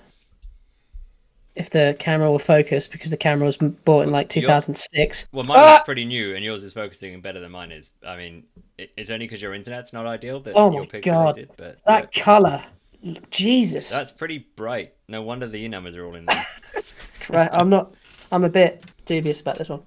[1.57, 5.27] If the camera will focus, because the camera was bought in like 2006.
[5.31, 5.77] Well, mine Ah!
[5.77, 7.93] is pretty new, and yours is focusing better than mine is.
[8.05, 8.43] I mean,
[8.77, 11.47] it's only because your internet's not ideal that Oh you're my God.
[11.57, 12.63] but That yeah, color,
[13.31, 13.89] Jesus!
[13.89, 14.93] that's pretty bright.
[15.07, 16.45] No wonder the E numbers are all in there.
[17.29, 17.93] Right, I'm not.
[18.31, 19.81] I'm a bit dubious about this one.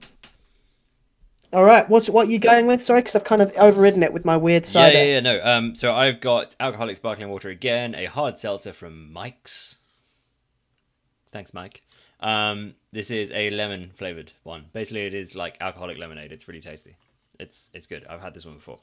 [1.53, 2.83] All right, what's what you going with?
[2.83, 5.41] Sorry, because I've kind of overridden it with my weird Yeah, yeah, yeah, no.
[5.43, 9.79] Um, so I've got alcoholic sparkling water again, a hard seltzer from Mike's.
[11.33, 11.83] Thanks, Mike.
[12.21, 14.67] Um, this is a lemon flavored one.
[14.73, 16.33] Basically, it is like alcoholic lemonade.
[16.33, 16.97] It's really tasty.
[17.39, 18.05] It's it's good.
[18.09, 18.79] I've had this one before.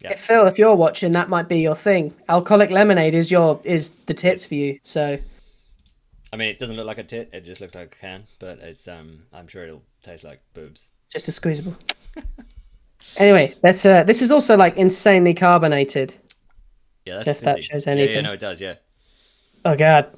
[0.00, 0.10] Yeah.
[0.10, 2.14] Hey, Phil, if you're watching, that might be your thing.
[2.28, 4.78] Alcoholic lemonade is your is the tits for you.
[4.82, 5.18] So
[6.32, 7.30] I mean, it doesn't look like a tit.
[7.32, 10.90] It just looks like a can, but it's um, I'm sure it'll taste like boobs.
[11.08, 11.74] just a squeezable.
[13.16, 16.14] anyway, that's uh, this is also like insanely carbonated.
[17.06, 17.68] Yeah, that's If that fizzy.
[17.72, 18.60] shows Yeah, yeah, no, it does.
[18.60, 18.74] Yeah.
[19.64, 20.14] Oh god.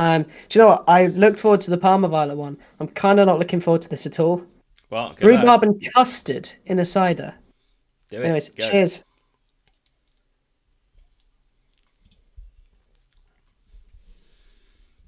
[0.00, 0.84] Um, do you know what?
[0.88, 2.56] I looked forward to the Parma Violet one.
[2.80, 4.42] I'm kind of not looking forward to this at all.
[4.88, 5.14] Well.
[5.20, 7.34] Rhubarb and custard in a cider.
[8.08, 8.24] Do it.
[8.24, 8.70] Anyways, Go.
[8.70, 9.00] cheers.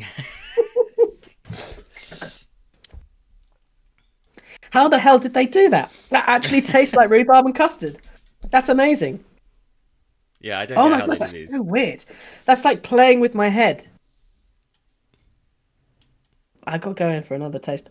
[4.69, 5.91] How the hell did they do that?
[6.09, 7.97] That actually tastes like rhubarb and custard.
[8.51, 9.23] That's amazing.
[10.39, 11.49] Yeah, I don't Oh know my how god, that's these.
[11.49, 12.05] so weird.
[12.45, 13.87] That's like playing with my head.
[16.67, 17.89] I got going for another taste.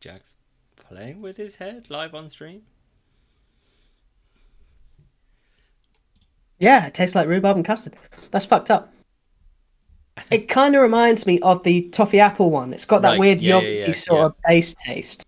[0.00, 0.36] Jack's
[0.76, 2.62] playing with his head live on stream.
[6.58, 7.96] Yeah, it tastes like rhubarb and custard.
[8.30, 8.92] That's fucked up.
[10.30, 12.72] It kind of reminds me of the toffee apple one.
[12.72, 15.24] It's got that Right, weird yeah, yeah, yeah, sort of base taste.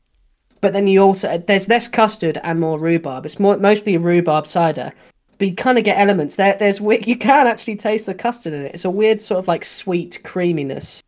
[0.61, 3.27] But then you also there's less custard and more rhubarb.
[3.27, 4.93] It's more mostly a rhubarb cider.
[5.39, 6.57] But you kind of get elements there.
[6.59, 8.75] There's you can actually taste the custard in it.
[8.75, 11.03] It's a weird sort of like sweet creaminess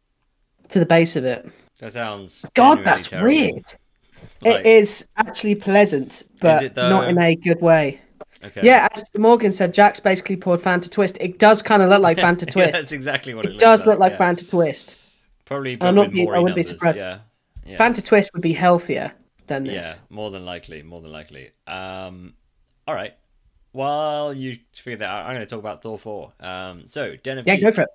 [0.69, 1.49] to the base of it.
[1.81, 2.45] That sounds.
[2.55, 3.29] God, that's terrible.
[3.29, 3.65] weird.
[4.43, 8.01] Like- it is actually pleasant, but not in a good way.
[8.45, 8.61] Okay.
[8.63, 11.19] Yeah, as Morgan said, Jack's basically poured Fanta Twist.
[11.21, 12.73] It does kind of look like Fanta Yeah, Twist.
[12.73, 14.19] that's exactly what it, it does look like yeah.
[14.19, 14.95] Fanta Twist.
[15.45, 16.97] Probably, but I'm not with be- more I wouldn't be surprised.
[16.97, 17.19] Yeah.
[17.67, 17.77] Yeah.
[17.77, 19.13] Fanta Twist would be healthier
[19.49, 19.75] than this.
[19.75, 21.51] Yeah, more than likely, more than likely.
[21.67, 22.35] Um,
[22.87, 23.15] all right.
[23.73, 26.33] While you figure that out, I'm going to talk about Thor 4.
[26.41, 27.65] Um, so, Den of Yeah, Geek.
[27.65, 27.89] go for it.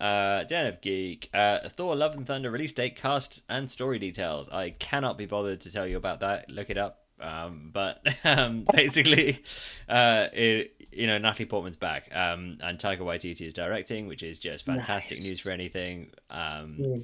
[0.00, 1.28] Uh, Den of Geek.
[1.34, 4.48] Uh, Thor Love and Thunder release date, cast, and story details.
[4.48, 6.48] I cannot be bothered to tell you about that.
[6.50, 7.04] Look it up.
[7.20, 9.42] Um, but um, basically,
[9.88, 14.38] uh, it, you know, Natalie Portman's back, um, and Taika Waititi is directing, which is
[14.38, 15.30] just fantastic Nice.
[15.30, 16.10] news for anything.
[16.30, 17.02] Um, Mm.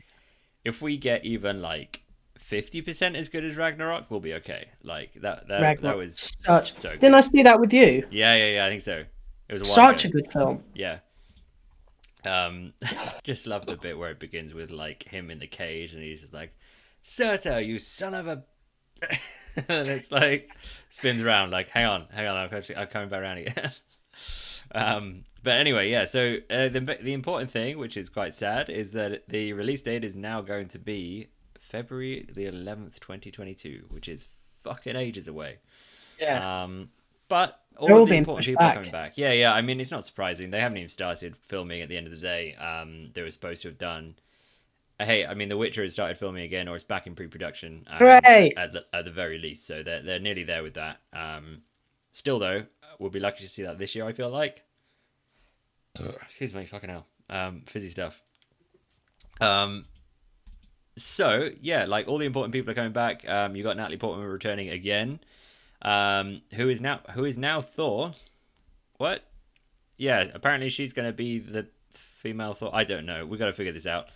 [0.64, 2.00] If we get even like
[2.38, 4.66] fifty percent as good as Ragnarok, we'll be okay.
[4.82, 5.46] Like that.
[5.46, 6.72] That, that Ragnarok, was Such.
[6.72, 6.90] so.
[6.90, 7.00] Good.
[7.00, 8.04] Didn't I see that with you?
[8.10, 8.66] Yeah, yeah, yeah.
[8.66, 9.04] I think so.
[9.48, 10.18] It was a Such ago.
[10.18, 10.64] a good film.
[10.74, 10.98] Yeah.
[12.26, 12.72] Um,
[13.24, 16.26] just love the bit where it begins with like him in the cage and he's
[16.32, 16.54] like,
[17.02, 18.42] "Surtur, you son of a,"
[19.68, 20.52] and it's like
[20.88, 23.72] spins around like, "Hang on, hang on, I'm actually I'm coming back around again."
[24.74, 26.04] um, but anyway, yeah.
[26.04, 30.04] So uh, the the important thing, which is quite sad, is that the release date
[30.04, 31.28] is now going to be
[31.60, 34.28] February the 11th, 2022, which is
[34.64, 35.58] fucking ages away.
[36.20, 36.64] Yeah.
[36.64, 36.90] Um,
[37.28, 39.12] but all, They're all of the important pushed people are coming back.
[39.16, 39.52] Yeah, yeah.
[39.52, 40.50] I mean, it's not surprising.
[40.50, 42.54] They haven't even started filming at the end of the day.
[42.54, 44.16] Um, they were supposed to have done.
[45.00, 47.86] uh, Hey, I mean, The Witcher has started filming again, or it's back in pre-production.
[47.88, 48.52] Um, Hooray!
[48.56, 51.00] At the, at the very least, so they're they're nearly there with that.
[51.12, 51.62] Um,
[52.12, 52.64] still though,
[52.98, 54.06] we'll be lucky to see that this year.
[54.06, 54.62] I feel like.
[56.24, 57.06] Excuse me, fucking hell.
[57.30, 58.22] Um, fizzy stuff.
[59.40, 59.84] Um,
[60.96, 63.28] so yeah, like all the important people are coming back.
[63.28, 65.20] Um, you got Natalie Portman returning again.
[65.86, 68.12] Um, who is now who is now Thor?
[68.96, 69.22] What?
[69.96, 72.70] Yeah, apparently she's going to be the female Thor.
[72.74, 73.24] I don't know.
[73.24, 74.08] We've got to figure this out.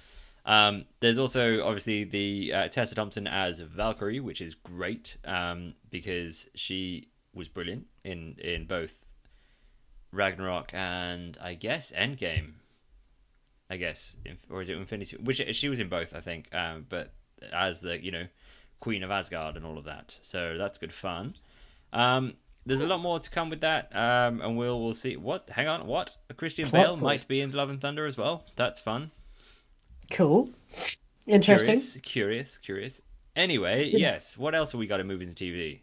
[0.44, 6.48] Um, there's also obviously the uh, Tessa Thompson as Valkyrie, which is great um, because
[6.56, 9.06] she was brilliant in in both
[10.12, 12.54] Ragnarok and I guess Endgame.
[13.72, 14.16] I guess,
[14.50, 15.18] or is it Infinity?
[15.18, 16.52] Which she was in both, I think.
[16.52, 17.12] Um, but
[17.52, 18.26] as the you know
[18.80, 21.34] Queen of Asgard and all of that, so that's good fun.
[21.92, 22.34] Um,
[22.66, 25.16] there's a lot more to come with that, um, and we'll we'll see.
[25.16, 25.48] What?
[25.50, 26.16] Hang on, what?
[26.36, 28.44] Christian Plot Bale might be in Love and Thunder as well.
[28.56, 29.10] That's fun.
[30.10, 30.50] Cool.
[31.26, 31.74] Interesting.
[31.76, 33.02] Curious, curious, curious.
[33.36, 34.36] Anyway, yes.
[34.36, 35.80] What else have we got in movies and TV?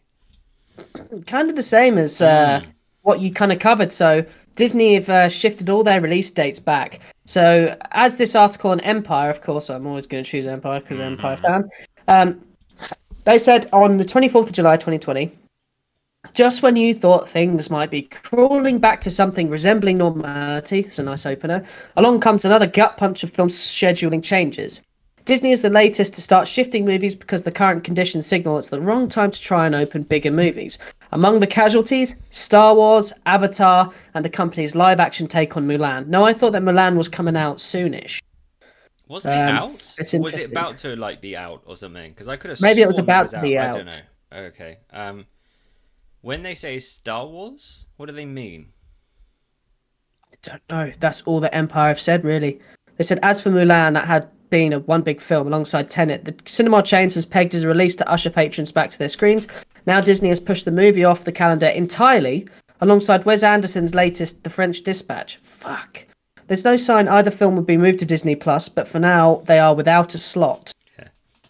[1.26, 2.66] Kind of the same as uh, Mm.
[3.02, 3.92] what you kind of covered.
[3.92, 7.00] So Disney have uh, shifted all their release dates back.
[7.26, 10.98] So as this article on Empire, of course, I'm always going to choose Empire because
[10.98, 11.70] I'm Empire fan.
[12.06, 12.40] Um,
[13.24, 15.30] they said on the 24th of July 2020,
[16.38, 21.02] just when you thought things might be crawling back to something resembling normality, it's a
[21.02, 21.64] nice opener,
[21.96, 24.80] along comes another gut punch of film scheduling changes.
[25.24, 28.80] Disney is the latest to start shifting movies because the current conditions signal it's the
[28.80, 30.78] wrong time to try and open bigger movies.
[31.10, 36.06] Among the casualties, Star Wars, Avatar, and the company's live action take on Mulan.
[36.06, 38.20] No, I thought that Mulan was coming out soonish.
[39.08, 39.94] Wasn't it Um, out?
[39.98, 42.12] Was it about to like be out or something?
[42.12, 43.74] Because I could have Maybe it was about to be out.
[43.74, 44.00] I don't know.
[44.32, 44.78] Okay.
[44.92, 45.26] Um,
[46.28, 48.66] when they say Star Wars, what do they mean?
[50.30, 50.92] I don't know.
[51.00, 52.60] That's all the Empire have said, really.
[52.98, 56.26] They said, as for Mulan, that had been a one big film alongside Tenet.
[56.26, 59.48] The cinema chains has pegged as a release to usher patrons back to their screens.
[59.86, 62.46] Now Disney has pushed the movie off the calendar entirely,
[62.82, 65.38] alongside Wes Anderson's latest, The French Dispatch.
[65.42, 66.04] Fuck.
[66.46, 69.58] There's no sign either film would be moved to Disney Plus, but for now they
[69.58, 70.74] are without a slot.
[70.98, 71.08] Yeah.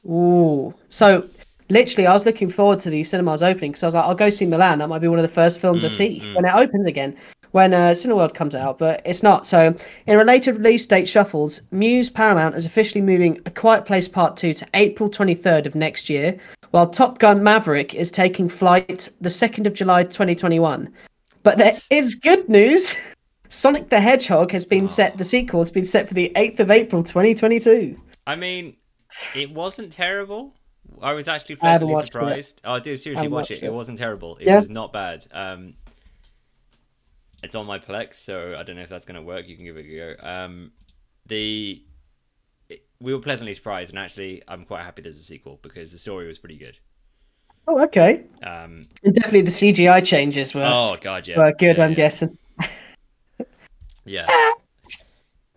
[0.08, 0.72] Ooh.
[0.88, 1.28] So,
[1.68, 4.30] literally, I was looking forward to the cinemas opening because I was like, I'll go
[4.30, 4.78] see Mulan.
[4.78, 6.34] That might be one of the first films I Mm, see mm.
[6.34, 7.16] when it opens again,
[7.52, 9.46] when uh, Cineworld comes out, but it's not.
[9.46, 9.74] So,
[10.06, 14.54] in related release date shuffles, Muse Paramount is officially moving A Quiet Place Part 2
[14.54, 16.36] to April 23rd of next year,
[16.70, 20.88] while Top Gun Maverick is taking flight the 2nd of July 2021.
[21.42, 23.14] But there is good news.
[23.50, 24.88] Sonic the Hedgehog has been Oh.
[24.88, 27.98] set, the sequel has been set for the 8th of April 2022.
[28.26, 28.76] I mean,
[29.34, 30.54] it wasn't terrible.
[31.02, 32.12] I was actually pleasantly watched it.
[32.12, 32.60] surprised.
[32.64, 33.58] Oh, dude, seriously, watch it.
[33.62, 33.72] It it.
[33.72, 34.36] wasn't terrible.
[34.36, 34.58] It Yeah?
[34.60, 35.26] was not bad.
[35.32, 35.74] Um,
[37.42, 39.48] it's on my Plex, so I don't know if that's going to work.
[39.48, 40.28] You can give it a go.
[40.28, 40.72] Um,
[41.26, 41.82] the
[43.00, 46.26] we were pleasantly surprised, and actually, I'm quite happy there's a sequel because the story
[46.26, 46.76] was pretty good.
[47.68, 48.24] Oh, okay.
[48.42, 51.96] Um, And definitely the CGI changes were, oh god, yeah, were good, yeah, I'm yeah.
[51.96, 52.38] guessing.
[54.04, 54.26] Yeah.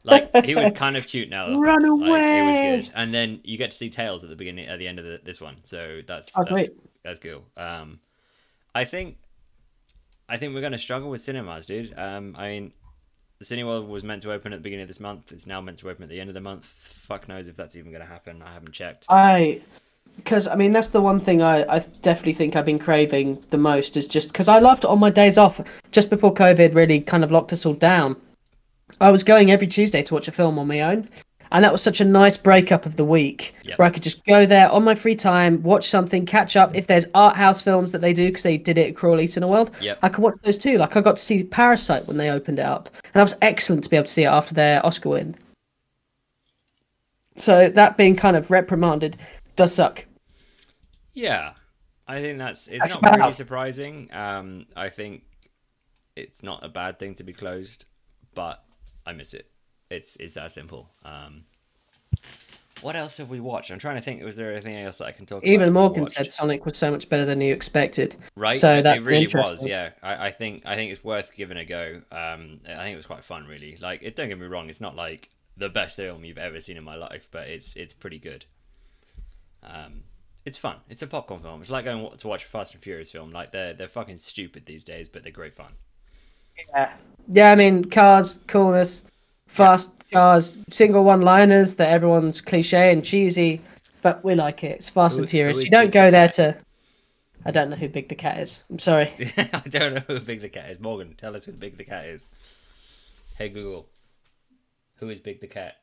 [0.04, 1.58] Like he was kind of cute now.
[1.60, 2.82] Run Like, away!
[2.82, 5.06] good, and then you get to see Tails at the beginning, at the end of
[5.06, 5.58] the, this one.
[5.64, 6.70] So that's Oh, that's,
[7.04, 7.44] that's cool.
[7.58, 8.00] Um,
[8.74, 9.18] I think,
[10.28, 11.94] I think we're gonna struggle with cinemas, dude.
[11.98, 12.74] Um, I mean,
[13.40, 15.32] the Cineworld was meant to open at the beginning of this month.
[15.32, 16.64] It's now meant to open at the end of the month.
[16.66, 18.42] Fuck knows if that's even gonna happen.
[18.42, 19.06] I haven't checked.
[19.10, 19.62] I,
[20.16, 23.58] because I mean that's the one thing I, I definitely think I've been craving the
[23.58, 27.02] most is just because I loved it on my days off just before COVID really
[27.02, 28.16] kind of locked us all down.
[29.00, 31.08] I was going every Tuesday to watch a film on my own,
[31.52, 33.78] and that was such a nice breakup of the week Yep.
[33.80, 36.76] where I could just go there on my free time, watch something, catch up.
[36.76, 39.72] If there's art house films that they do because they did it at Crawley Cineworld,
[39.82, 40.00] Yep.
[40.02, 40.78] I could watch those too.
[40.78, 43.84] Like I got to see Parasite when they opened it up, and that was excellent
[43.84, 45.36] to be able to see it after their Oscar win.
[47.38, 49.18] So that being kind of reprimanded
[49.56, 50.06] does suck.
[51.14, 51.54] Yeah,
[52.08, 54.10] I think that's it's That's not really surprising.
[54.14, 55.24] Um, I think
[56.16, 57.86] it's not a bad thing to be closed,
[58.36, 58.64] but
[59.06, 59.50] I miss it.
[59.90, 60.90] It's it's that simple.
[61.04, 61.44] Um,
[62.82, 63.72] what else have we watched?
[63.72, 64.24] I'm trying to think.
[64.24, 65.52] Was there anything else that I can talk about?
[65.52, 68.16] Even Morgan said Sonic was so much better than you expected.
[68.36, 68.58] right?
[68.58, 69.66] so that really was.
[69.66, 72.02] Yeah, I, I think I think it's worth giving a go.
[72.12, 73.78] Um, I think it was quite fun, really.
[73.80, 76.78] Like, it, don't get me wrong, it's not like the best film you've ever seen
[76.78, 78.46] in my life, but it's it's pretty good.
[79.64, 80.04] Um,
[80.44, 80.78] it's fun.
[80.90, 81.62] It's a popcorn film.
[81.62, 83.32] It's like going to watch a Fast and Furious film.
[83.32, 85.74] Like they're they're fucking stupid these days, but they're great fun.
[86.58, 86.94] Yeah,
[87.32, 87.52] yeah.
[87.52, 89.04] I mean, cars, coolness,
[89.48, 93.62] fast cars, single one-liners that everyone's cliche and cheesy,
[94.02, 94.80] but we like it.
[94.80, 95.64] It's Fast Who- and Furious.
[95.64, 96.58] You don't go there to.
[97.44, 98.62] I don't know who Big the Cat is.
[98.70, 99.12] I'm sorry.
[99.38, 100.80] I don't know who Big the Cat is.
[100.80, 102.30] Morgan, tell us who Big the Cat is.
[103.38, 103.90] Hey Google,
[104.98, 105.76] who is Big the Cat?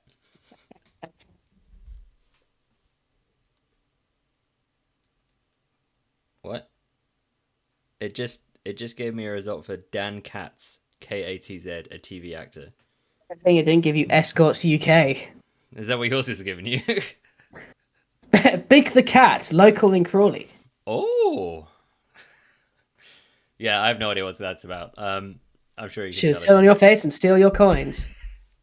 [6.42, 6.70] What?
[8.00, 11.70] It just it just gave me a result for Dan Katz, K A T Z,
[11.70, 12.68] a TV actor.
[13.30, 15.28] I think it didn't give you Escorts UK.
[15.74, 16.80] Is that what yours is giving you?
[18.68, 20.48] Big the Cat, local in Crawley.
[20.86, 21.66] oh.
[23.58, 24.94] Yeah, I have no idea what that's about.
[24.98, 25.40] Um,
[25.76, 28.06] I'm sure you can She'll tell on your face and steal your coins.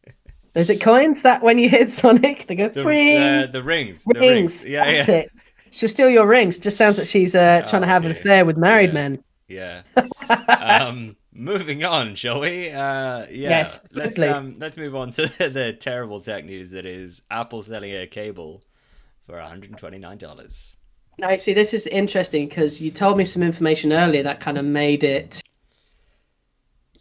[0.54, 4.04] Is it coins that when you hit Sonic, they go The, ring, uh, the rings.
[4.04, 4.32] The rings?
[4.32, 4.64] rings.
[4.64, 5.14] Yeah, That's yeah.
[5.16, 5.32] it.
[5.72, 6.58] She'll steal your rings.
[6.58, 8.94] Just sounds like she's uh, trying to Oh, have an affair with married Yeah.
[8.94, 9.24] men.
[9.48, 9.82] Yeah.
[10.48, 12.70] um, moving on, shall we?
[12.70, 13.50] Uh, yeah.
[13.50, 17.92] Yes, let's um, let's move on to the terrible tech news that is Apple selling
[17.94, 18.62] a cable
[19.26, 20.74] for 129 dollars.
[21.18, 24.64] Now, see, this is interesting because you told me some information earlier that kind of
[24.64, 25.42] made it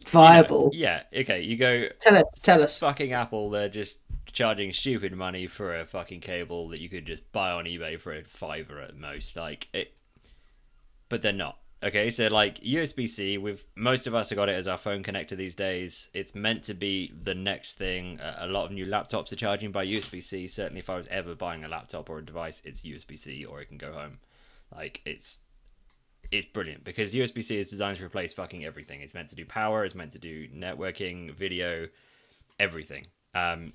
[0.08, 0.70] viable.
[0.74, 1.04] yeah.
[1.16, 1.42] Okay.
[1.42, 2.78] You go Tell us, tell us.
[2.78, 3.50] fucking Apple.
[3.50, 3.98] They're just
[4.32, 8.14] charging stupid money for a fucking cable that you could just buy on eBay for
[8.14, 9.36] a fiver at most.
[9.36, 9.94] Like it,
[11.10, 11.58] but they're not.
[11.84, 15.04] Okay, so like USB C, we've most of us have got it as our phone
[15.04, 16.10] connector these days.
[16.14, 18.20] It's meant to be the next thing.
[18.22, 20.48] A a lot of new laptops are charging by USB C.
[20.48, 23.62] Certainly, if I was ever buying a laptop or a device, it's USB C or
[23.62, 24.20] it can go home.
[24.74, 25.40] Like it's
[26.32, 29.02] it's brilliant because USB C is designed to replace fucking everything.
[29.02, 29.86] It's meant to do power.
[29.86, 31.88] It's meant to do networking, video,
[32.60, 33.06] everything.
[33.34, 33.74] Um,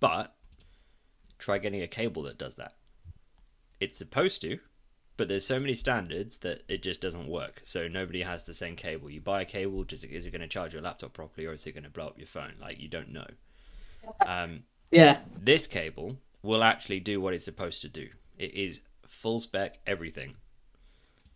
[0.00, 0.34] but
[1.38, 2.74] try getting a cable that does that.
[3.80, 4.58] It's supposed to,
[5.16, 7.62] but there's so many standards that it just doesn't work.
[7.64, 9.10] So nobody has the same cable.
[9.10, 11.66] You buy a cable, just is it going to charge your laptop properly, or is
[11.66, 12.54] it going to blow up your phone?
[12.60, 13.26] Like you don't know.
[14.26, 15.20] Um, Yeah.
[15.40, 18.08] this cable will actually do what it's supposed to do.
[18.38, 20.34] It is full spec everything.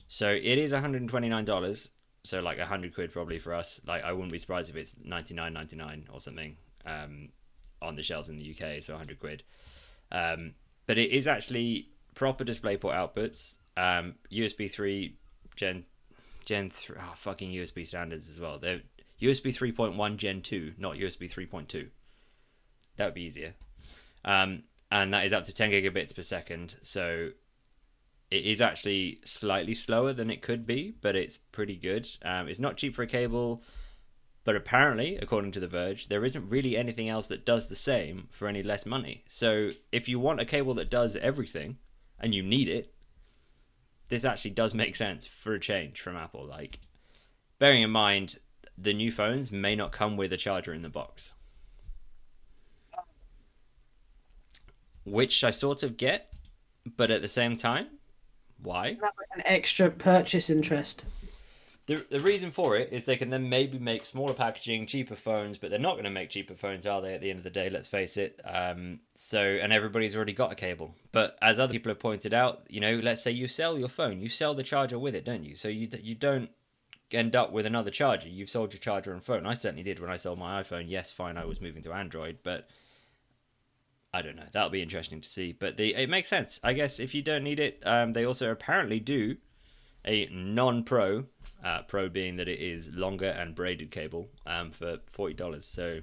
[0.08, 1.88] So it is $129.
[2.24, 3.80] So like 100 quid probably for us.
[3.86, 7.28] Like I wouldn't be surprised if it's 99.99 or something um,
[7.80, 8.82] on the shelves in the UK.
[8.82, 9.42] So 100 quid.
[10.10, 10.54] Um,
[10.86, 13.54] but it is actually proper DisplayPort outputs.
[13.78, 15.16] Um, USB 3
[15.54, 15.84] Gen
[16.44, 18.58] Gen 3 oh, fucking USB standards as well.
[18.58, 18.80] They're
[19.20, 21.88] USB 3.1 Gen 2, not USB 3.2.
[22.96, 23.54] That would be easier.
[24.24, 26.76] Um, and that is up to 10 gigabits per second.
[26.82, 27.30] So
[28.30, 32.08] it is actually slightly slower than it could be, but it's pretty good.
[32.22, 33.62] Um, it's not cheap for a cable,
[34.44, 38.28] but apparently, according to The Verge, there isn't really anything else that does the same
[38.30, 39.24] for any less money.
[39.28, 41.78] So if you want a cable that does everything
[42.18, 42.94] and you need it,
[44.08, 46.46] this actually does make sense for a change from Apple.
[46.46, 46.80] Like,
[47.58, 48.38] bearing in mind,
[48.76, 51.32] the new phones may not come with a charger in the box.
[55.10, 56.32] which I sort of get,
[56.96, 57.86] but at the same time,
[58.62, 58.96] why?
[59.34, 61.04] An extra purchase interest.
[61.88, 65.56] The, the reason for it is they can then maybe make smaller packaging, cheaper phones,
[65.56, 67.14] but they're not going to make cheaper phones, are they?
[67.14, 68.38] At the end of the day, let's face it.
[68.44, 70.94] Um, so, and everybody's already got a cable.
[71.12, 74.20] But as other people have pointed out, you know, let's say you sell your phone,
[74.20, 75.56] you sell the charger with it, don't you?
[75.56, 76.50] So you you don't
[77.10, 78.28] end up with another charger.
[78.28, 79.46] You've sold your charger and phone.
[79.46, 80.90] I certainly did when I sold my iPhone.
[80.90, 82.68] Yes, fine, I was moving to Android, but
[84.12, 84.44] I don't know.
[84.52, 85.52] That'll be interesting to see.
[85.52, 86.60] But the it makes sense.
[86.62, 89.38] I guess if you don't need it, um, they also apparently do
[90.04, 91.24] a non-pro,
[91.64, 95.64] uh, pro being that it is longer and braided cable um, for forty dollars.
[95.66, 96.00] So,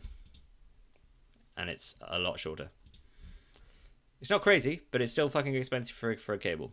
[1.57, 2.69] and it's a lot shorter.
[4.21, 6.71] It's not crazy, but it's still fucking expensive for for a cable.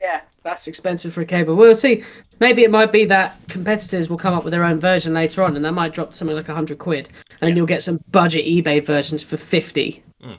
[0.00, 1.56] Yeah, that's expensive for a cable.
[1.56, 2.04] We'll see.
[2.38, 5.56] Maybe it might be that competitors will come up with their own version later on,
[5.56, 7.08] and that might drop to something like hundred quid,
[7.40, 7.56] and Yeah.
[7.56, 10.02] you'll get some budget eBay versions for fifty.
[10.22, 10.38] Mm.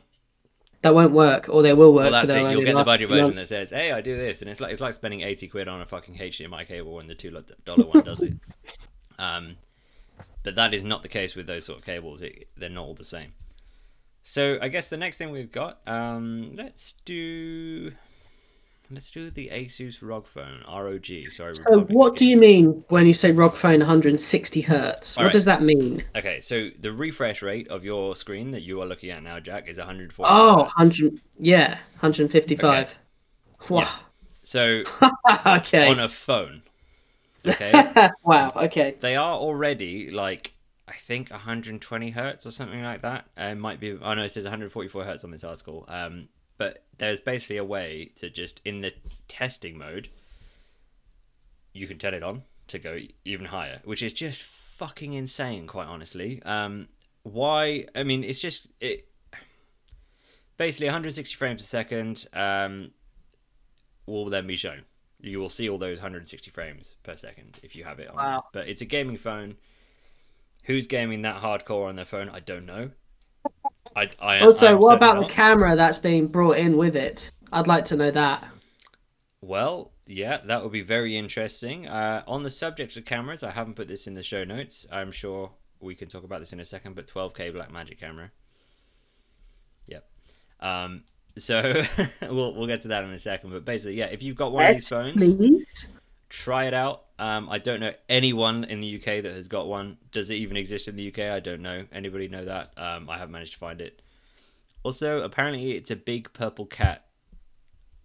[0.81, 2.11] That won't work, or they will work.
[2.11, 2.51] Well, that's it.
[2.51, 4.81] You'll get the budget version that says, "Hey, I do this," and it's like it's
[4.81, 7.31] like spending eighty quid on a fucking HDMI cable when the two
[7.65, 8.33] dollar one does it.
[9.19, 9.57] Um,
[10.43, 12.21] but that is not the case with those sort of cables.
[12.21, 13.31] It, they're not all the same.
[14.23, 17.91] So I guess the next thing we've got, um, let's do.
[18.91, 21.05] Let's do the Asus ROG phone, ROG.
[21.31, 21.53] Sorry.
[21.53, 25.15] So Republic what do you mean when you say ROG phone 160 hertz?
[25.15, 25.33] What Alright.
[25.33, 26.03] does that mean?
[26.15, 29.67] Okay, so the refresh rate of your screen that you are looking at now, Jack,
[29.67, 30.27] is 140.
[30.27, 30.73] Oh, hertz.
[30.75, 31.21] 100.
[31.37, 31.69] Yeah,
[31.99, 32.95] 155.
[33.69, 33.99] Wow.
[34.41, 34.83] So
[35.45, 35.87] okay.
[35.87, 36.63] on a phone,
[37.45, 38.51] okay, wow.
[38.55, 38.95] Okay.
[38.99, 40.55] they are already like
[40.87, 43.25] I think 120 hertz or something like that.
[43.39, 43.91] Uh, it might be.
[44.01, 45.85] Oh no, it says 144 hertz on this article.
[45.87, 46.29] Um,
[46.59, 48.93] but there's basically a way to just in the
[49.27, 50.09] testing mode,
[51.73, 55.87] you can turn it on to go even higher, which is just fucking insane, quite
[55.87, 56.43] honestly.
[56.43, 56.89] Um,
[57.23, 57.85] why?
[57.95, 59.07] I mean, it's just it.
[60.57, 62.91] Basically, 160 frames a second um,
[64.05, 64.81] will then be shown.
[65.21, 68.17] You will see all those 160 frames per second if you have it on.
[68.17, 68.43] Wow.
[68.51, 69.55] But it's a gaming phone.
[70.63, 72.27] Who's gaming that hardcore on their phone?
[72.27, 72.91] I don't know.
[73.95, 77.31] I, I Also, I'm what certainly about the camera that's being brought in with it?
[77.51, 78.47] I'd like to know that.
[79.41, 81.87] Well, yeah, that would be very interesting.
[81.87, 84.85] Uh, on the subject of cameras, I haven't put this in the show notes.
[84.91, 88.31] I'm sure we can talk about this in a second, but 12K Blackmagic camera.
[89.87, 90.05] Yep.
[90.59, 91.03] Um,
[91.37, 91.83] so
[92.21, 93.51] we'll we'll get to that in a second.
[93.51, 95.89] But basically, yeah, if you've got one of these phones, please.
[96.29, 97.05] Try it out.
[97.17, 99.97] Um, I don't know anyone in the UK that has got one.
[100.11, 101.19] Does it even exist in the UK?
[101.33, 101.85] I don't know.
[101.91, 102.71] Anybody know that?
[102.77, 104.01] Um, I haven't managed to find it.
[104.83, 107.05] Also, apparently, it's a big purple cat.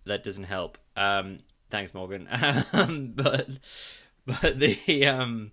[0.07, 0.79] That doesn't help.
[0.97, 1.39] Um,
[1.71, 2.29] thanks, Morgan.
[2.73, 3.49] um, but
[4.27, 5.53] but the um,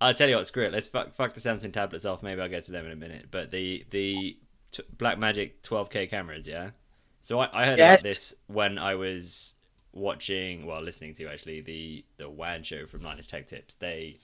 [0.00, 0.46] I'll tell you what.
[0.46, 0.72] Screw it.
[0.72, 2.22] Let's fuck, fuck the Samsung tablets off.
[2.22, 3.26] Maybe I'll get to them in a minute.
[3.30, 4.36] But the the
[4.70, 6.70] t- Blackmagic 12K cameras, yeah.
[7.20, 8.00] So I, I heard Yes.
[8.00, 9.54] about this when I was
[9.92, 13.74] watching, well, listening to actually the the WAN show from Linus Tech Tips.
[13.74, 14.18] They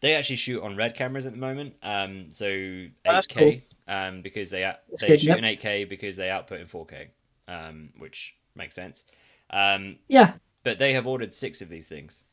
[0.00, 1.74] they actually shoot on red cameras at the moment.
[1.82, 3.54] Um, so 8K That's cool.
[3.88, 5.38] um, because they That's they good, shoot yep.
[5.38, 7.08] in 8K because they output in 4K,
[7.48, 9.04] um, which makes sense.
[9.50, 10.32] Um, Yeah.
[10.64, 12.24] but they have ordered six of these things,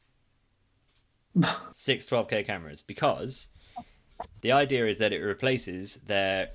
[1.73, 3.47] six 12K cameras, because
[4.41, 6.49] the idea is that it replaces their,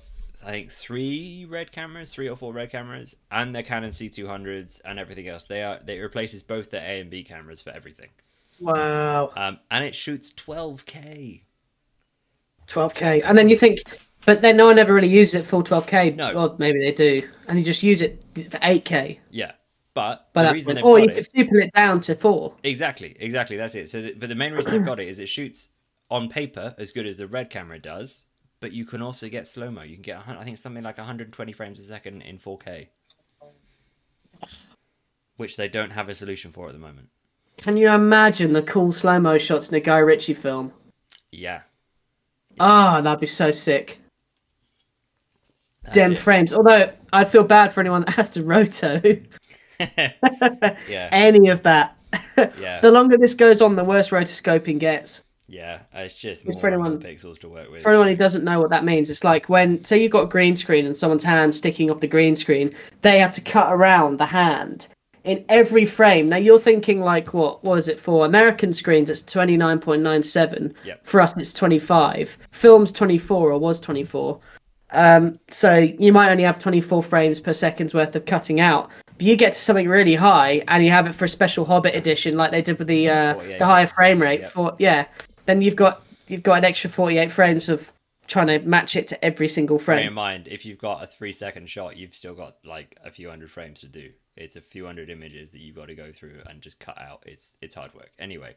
[0.45, 4.97] I think, three red cameras, three or four red cameras, and their Canon C200s and
[4.99, 5.45] everything else.
[5.45, 8.09] They are they replaces both their A and B cameras for everything,
[8.59, 9.31] Wow.
[9.35, 11.41] um, and it shoots 12K.
[12.67, 13.23] 12k.
[13.25, 13.79] And then you think,
[14.25, 16.15] but then no one ever really uses it full 12k.
[16.15, 16.31] No.
[16.33, 17.27] Or maybe they do.
[17.47, 19.17] And you just use it for 8k.
[19.31, 19.53] Yeah,
[19.93, 22.53] but By the that Or you it, could super it down to 4.
[22.63, 23.57] Exactly, exactly.
[23.57, 23.89] That's it.
[23.89, 25.69] So, th- but the main reason they've got it is it shoots
[26.11, 28.23] on paper as good as the red camera does,
[28.59, 29.81] but you can also get slow mo.
[29.83, 32.87] You can get, I think, something like 120 frames a second in 4K,
[35.37, 37.09] which they don't have a solution for at the moment.
[37.57, 40.71] Can you imagine the cool slow mo shots in a Guy Ritchie film?
[41.31, 41.61] Yeah,
[42.59, 43.99] Ah, that'd be so sick.
[45.83, 46.17] that's Dim it.
[46.17, 46.51] frames.
[46.53, 48.99] Although I'd feel bad for anyone that has to roto
[49.79, 50.11] yeah,
[51.11, 51.95] any of that.
[52.37, 52.81] Yeah.
[52.81, 55.21] the longer this goes on, the worse rotoscoping gets.
[55.49, 55.79] Yeah.
[55.93, 57.81] It's just It's more for anyone- pixels to work with.
[57.81, 60.27] For anyone who doesn't know what that means, it's like when, say, you've got a
[60.27, 64.17] green screen and someone's hand sticking off the green screen, they have to cut around
[64.19, 64.87] the hand
[65.23, 66.29] in every frame.
[66.29, 69.09] Now you're thinking like, what was it for American screens?
[69.09, 70.73] It's twenty nine point nine seven.
[70.85, 71.05] Yep.
[71.05, 72.37] For us, it's twenty five.
[72.51, 74.39] Films twenty four or was twenty four.
[74.91, 78.89] Um, so you might only have twenty four frames per second's worth of cutting out.
[79.17, 81.93] But you get to something really high, and you have it for a special Hobbit
[81.93, 84.39] edition, like they did with the uh, 48 the higher frames, frame rate.
[84.41, 84.51] yep.
[84.51, 85.05] For yeah,
[85.49, 87.91] then you've got you've got an extra forty eight frames of
[88.27, 89.97] trying to match it to every single frame.
[89.97, 93.11] Bear in mind, if you've got a three second shot, you've still got like a
[93.11, 94.11] few hundred frames to do.
[94.37, 97.23] It's a few hundred images that you've got to go through and just cut out.
[97.25, 98.11] It's it's hard work.
[98.19, 98.55] Anyway,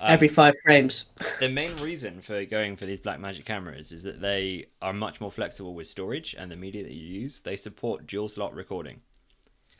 [0.00, 1.06] um, every five frames.
[1.40, 5.30] the main reason for going for these Blackmagic cameras is that they are much more
[5.30, 7.40] flexible with storage and the media that you use.
[7.40, 9.00] They support dual slot recording.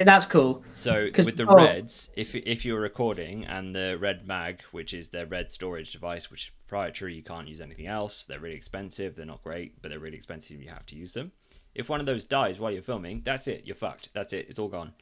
[0.07, 0.63] That's cool.
[0.71, 5.11] So with the before- reds, if if you're recording and the red mag, which is
[5.11, 8.25] their red storage device, which is proprietary, you can't use anything else.
[8.25, 9.15] They're really expensive.
[9.15, 10.57] They're not great, but they're really expensive.
[10.57, 11.33] and You have to use them.
[11.75, 13.63] If one of those dies while you're filming, that's it.
[13.67, 14.09] You're fucked.
[14.15, 14.47] That's it.
[14.49, 14.93] It's all gone.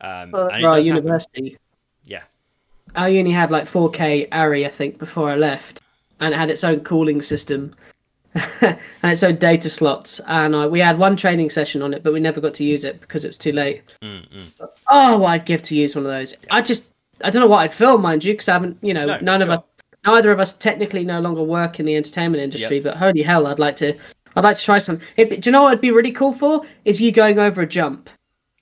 [0.00, 0.86] Um, Well, and for our happen.
[0.86, 1.58] university,
[2.04, 2.22] Yeah.
[2.96, 5.80] our uni had like 4K ARRI, I think, before I left,
[6.20, 7.74] and it had its own cooling system
[8.60, 8.78] and
[9.12, 10.20] its own data slots.
[10.26, 12.84] And uh, we had one training session on it, but we never got to use
[12.84, 13.82] it because it was too late.
[14.02, 14.68] Mm, mm.
[14.88, 16.34] Oh, what I'd give to use one of those.
[16.50, 16.86] I just,
[17.22, 19.42] I don't know what I'd film, mind you, because I haven't, you know, No, none
[19.42, 19.60] of us,
[20.04, 22.80] neither of us technically no longer work in the entertainment industry.
[22.80, 23.96] But holy hell, I'd like to,
[24.36, 25.00] I'd like to try some.
[25.16, 26.62] It, do you know what I'd be really cool for?
[26.84, 28.10] Is you going over a jump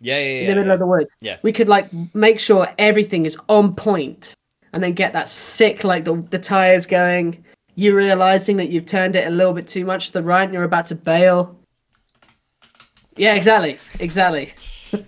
[0.01, 0.41] Yeah, yeah, yeah.
[0.41, 0.73] in the middle yeah.
[0.75, 1.11] of the woods.
[1.21, 1.37] Yeah.
[1.43, 4.37] We could like make sure everything is on point,
[4.73, 7.45] and then get that sick like the the tires going.
[7.77, 10.53] You realizing that you've turned it a little bit too much to the right, and
[10.53, 11.61] you're about to bail.
[13.17, 14.53] Yeah, exactly, exactly.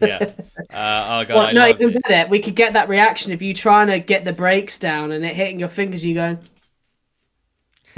[0.01, 0.23] yeah.
[0.73, 2.03] Uh, oh god, Well, no, even it.
[2.03, 2.29] better.
[2.31, 5.35] We could get that reaction of you trying to get the brakes down and it
[5.37, 6.05] hitting your fingers.
[6.05, 6.39] You going,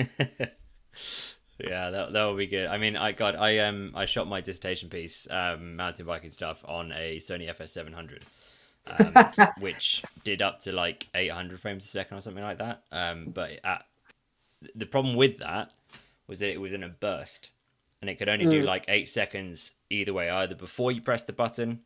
[1.58, 2.66] yeah, that that would be good.
[2.66, 6.64] I mean, I God, I um I shot my dissertation piece, um, mountain biking stuff
[6.66, 8.24] on a Sony FS seven hundred.
[8.86, 9.22] Um,
[9.58, 12.84] which did up to like 800 frames a second or something like that.
[12.90, 13.84] Um, but at,
[14.74, 15.72] the problem with that
[16.26, 17.50] was that it was in a burst,
[18.00, 18.66] and it could only do Mm.
[18.66, 21.80] like eight seconds either way, either before you press the button,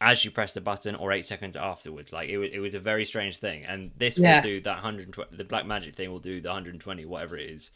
[0.00, 2.12] as you press the button, or eight seconds afterwards.
[2.12, 3.64] Like it was, it was a very strange thing.
[3.64, 4.36] And this Yeah.
[4.36, 5.36] will do that 120.
[5.36, 7.70] The Blackmagic thing will do the 120, whatever it is,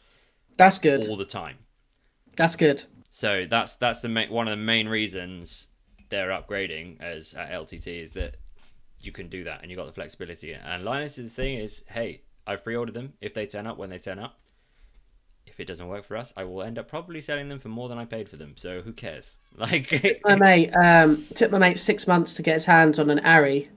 [0.57, 1.07] "That's good.
[1.07, 1.57] all the time.
[2.35, 5.67] That's good." So that's that's the ma- one of the main reasons
[6.09, 8.37] they're upgrading as at LTT is that
[9.01, 10.53] you can do that and you got the flexibility.
[10.53, 13.13] And Linus's thing is, hey, I've pre-ordered them.
[13.21, 14.37] If they turn up, when they turn up,
[15.45, 17.89] if it doesn't work for us, I will end up probably selling them for more
[17.89, 18.53] than I paid for them.
[18.55, 19.37] So who cares?
[19.57, 23.19] Like, My mate um, took my mate six months to get his hands on an
[23.19, 23.67] Arri.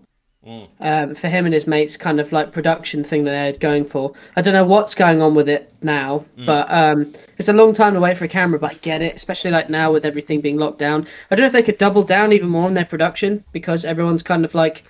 [0.47, 0.69] Mm.
[0.81, 4.13] Um, for him and his mates, kind of like production thing that they're going for.
[4.37, 6.47] I don't know what's going on with it now, Mm.
[6.47, 8.59] but um, it's a long time to wait for a camera.
[8.59, 11.07] But I get it, especially like now with everything being locked down.
[11.31, 14.23] I don't know if they could double down even more on their production because everyone's
[14.23, 14.85] kind of like,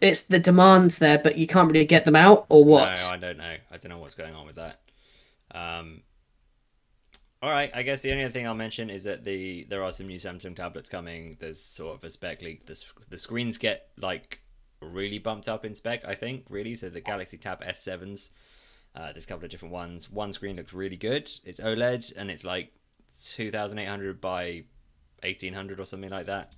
[0.00, 3.00] it's the demands there, but you can't really get them out or what.
[3.02, 3.56] No, I don't know.
[3.70, 4.80] I don't know what's going on with that.
[5.52, 6.02] Um,
[7.42, 9.92] all right, I guess the only other thing I'll mention is that the there are
[9.92, 11.36] some new Samsung tablets coming.
[11.40, 12.66] There's sort of a spec leak.
[12.66, 14.40] The, the screens get like
[14.80, 16.04] really bumped up in spec.
[16.06, 16.74] I think really.
[16.74, 18.30] So the Galaxy Tab S7s.
[18.94, 20.10] Uh, there's a couple of different ones.
[20.10, 21.30] One screen looks really good.
[21.44, 22.72] It's OLED and it's like
[23.36, 24.64] 2,800 by
[25.22, 26.54] 1,800 or something like that.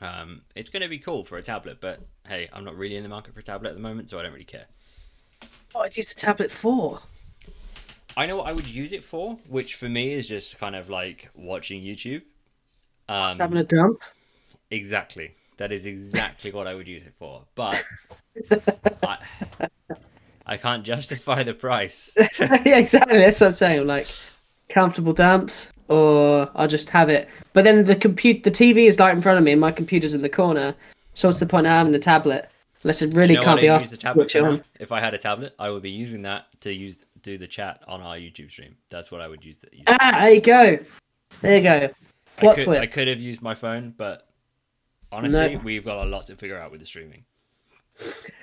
[0.00, 3.02] Um, it's going to be cool for a tablet, but hey, I'm not really in
[3.02, 4.66] the market for a tablet at the moment, so I don't really care.
[5.72, 7.00] What did you use a tablet for?
[8.16, 10.88] I know what I would use it for, which for me is just kind of
[10.88, 12.22] like watching YouTube.
[13.08, 14.02] Um, Having a dump?
[14.70, 15.34] exactly.
[15.58, 17.44] That is exactly what I would use it for.
[17.54, 17.82] But
[19.02, 19.18] I,
[20.46, 22.14] I can't justify the price.
[22.38, 23.18] yeah, exactly.
[23.18, 23.86] That's what I'm saying.
[23.86, 24.08] Like
[24.68, 27.28] comfortable dumps, or I'll just have it.
[27.52, 30.14] But then the compute, the TV is right in front of me, and my computer's
[30.14, 30.74] in the corner.
[31.14, 32.50] So what's the point of having the tablet?
[32.82, 34.60] Unless it really you know can't be I'd asked use the tablet for now?
[34.78, 37.82] If I had a tablet, I would be using that to use do the chat
[37.88, 38.76] on our YouTube stream.
[38.88, 39.58] That's what I would use.
[39.58, 40.78] The, Ah, there you go.
[41.40, 41.70] There you go.
[41.86, 42.80] I Plot could, twist.
[42.82, 44.28] I could have used my phone, but
[45.10, 45.60] honestly, No.
[45.64, 47.24] we've got a lot to figure out with the streaming.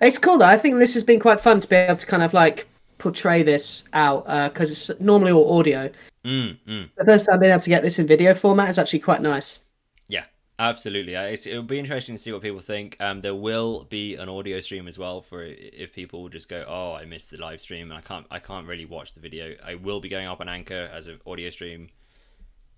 [0.00, 0.46] it's cool though.
[0.46, 2.66] I think this has been quite fun to be able to kind of like
[2.98, 5.90] portray this out because it's normally all audio.
[6.24, 6.88] Mm, mm.
[6.96, 9.60] The first time being able to get this in video format is actually quite nice.
[10.08, 10.24] Yeah,
[10.58, 11.16] absolutely.
[11.16, 12.96] Uh, It's, it'll be interesting to see what people think.
[13.00, 16.92] Um, there will be an audio stream as well for if people just go, "Oh,
[16.94, 19.74] I missed the live stream and I can't, I can't really watch the video." I
[19.74, 21.88] will be going up on Anchor as an audio stream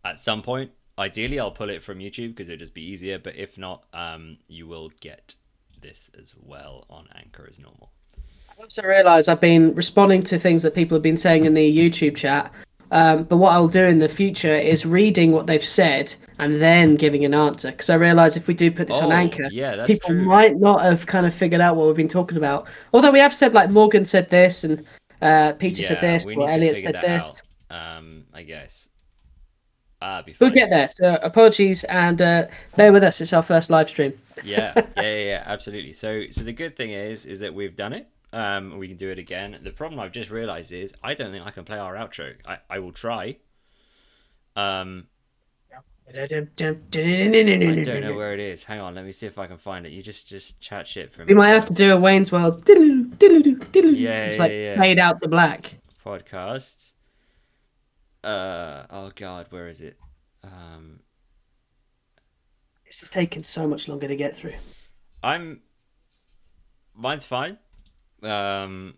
[0.04, 0.70] at some point.
[0.98, 3.18] Ideally, I'll pull it from YouTube because it'll just be easier.
[3.18, 5.34] But if not, um, you will get
[5.82, 7.90] this as well on Anchor as normal.
[8.48, 11.78] I also realise I've been responding to things that people have been saying in the
[11.78, 12.52] YouTube chat.
[12.94, 16.94] Um, but what I'll do in the future is reading what they've said and then
[16.94, 17.72] giving an answer.
[17.72, 20.22] Because I realise if we do put this on Oh, Anchor, yeah, that's people true.
[20.22, 22.68] might not have kind of figured out what we've been talking about.
[22.92, 24.84] Although we have said like Morgan said this and
[25.20, 27.22] uh, Peter said this or Elliot said that this.
[27.22, 27.40] out.
[27.70, 28.88] Um, I guess.
[30.00, 30.88] Ah, We'll get there.
[30.96, 33.20] So apologies and uh, bear with us.
[33.20, 34.12] It's our first live stream.
[34.44, 35.94] yeah, yeah, yeah, yeah, absolutely.
[35.94, 38.06] So, so the good thing is, is that we've done it.
[38.34, 39.58] Um, we can do it again.
[39.62, 42.34] The problem I've just realised is I don't think I can play our outro.
[42.46, 43.36] I, I will try.
[44.56, 45.06] Um,
[46.08, 46.58] I don't
[48.02, 48.64] know where it is.
[48.64, 49.92] Hang on, let me see if I can find it.
[49.92, 51.26] You just just chat shit for me.
[51.28, 52.64] We might have to do a Wayne's World.
[52.64, 53.92] diddle-doo.
[53.92, 54.76] Yeah, It's yeah, like yeah.
[54.78, 55.76] fade out the black.
[56.04, 56.92] podcast.
[58.24, 59.96] Uh oh god, where is it?
[60.42, 61.00] Um,
[62.86, 64.54] This is taking so much longer to get through.
[65.22, 65.60] I'm.
[66.94, 67.58] Mine's fine.
[68.24, 68.94] Um,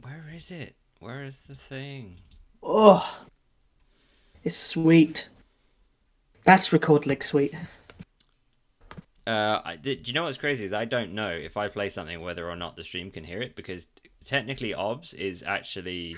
[0.00, 0.74] where is it?
[1.00, 2.16] Where is the thing?
[2.62, 3.24] Oh,
[4.42, 5.28] it's sweet.
[6.44, 7.54] That's Rekorderlig sweet.
[9.26, 12.22] Uh, I, do you know what's crazy is I don't know if I play something
[12.22, 13.88] whether or not the stream can hear it because
[14.24, 16.16] technically OBS is actually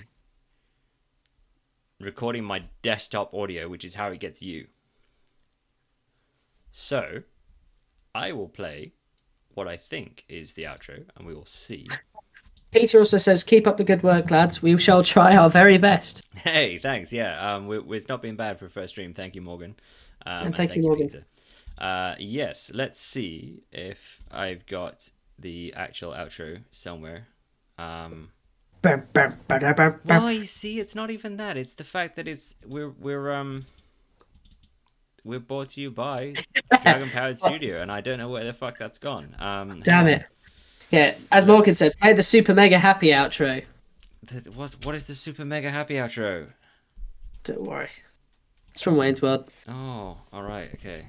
[2.00, 4.66] recording my desktop audio, which is how it gets you.
[6.70, 7.22] So,
[8.14, 8.92] I will play
[9.58, 11.86] what I think is the outro, and we will see.
[12.70, 14.62] Peter also says, "Keep up the good work, lads.
[14.62, 17.12] We shall try our very best." Hey, thanks.
[17.12, 19.12] Yeah, um, we, it's not been bad for a first stream.
[19.12, 19.74] Thank you, Morgan.
[20.24, 21.08] Um, And thank you, Morgan.
[21.08, 21.24] Peter.
[21.76, 27.26] Uh, yes, let's see if I've got the actual outro somewhere.
[27.78, 28.30] Um,
[28.80, 30.22] Bum, bum, ba-da, bum, bum.
[30.22, 31.56] well, you see, it's not even that.
[31.56, 33.66] It's the fact that it's we're we're um
[35.24, 36.34] we're brought to you by
[36.82, 39.34] Dragon Powered Studio, and I don't know where the fuck that's gone.
[39.38, 40.24] Um, Damn it.
[40.90, 43.62] Yeah, as Morgan said, play the super mega happy outro.
[44.26, 46.48] th- What what is the super mega happy outro?
[47.44, 47.90] Don't worry.
[48.72, 49.50] It's from Wayne's World.
[49.68, 51.06] Oh, all right, okay.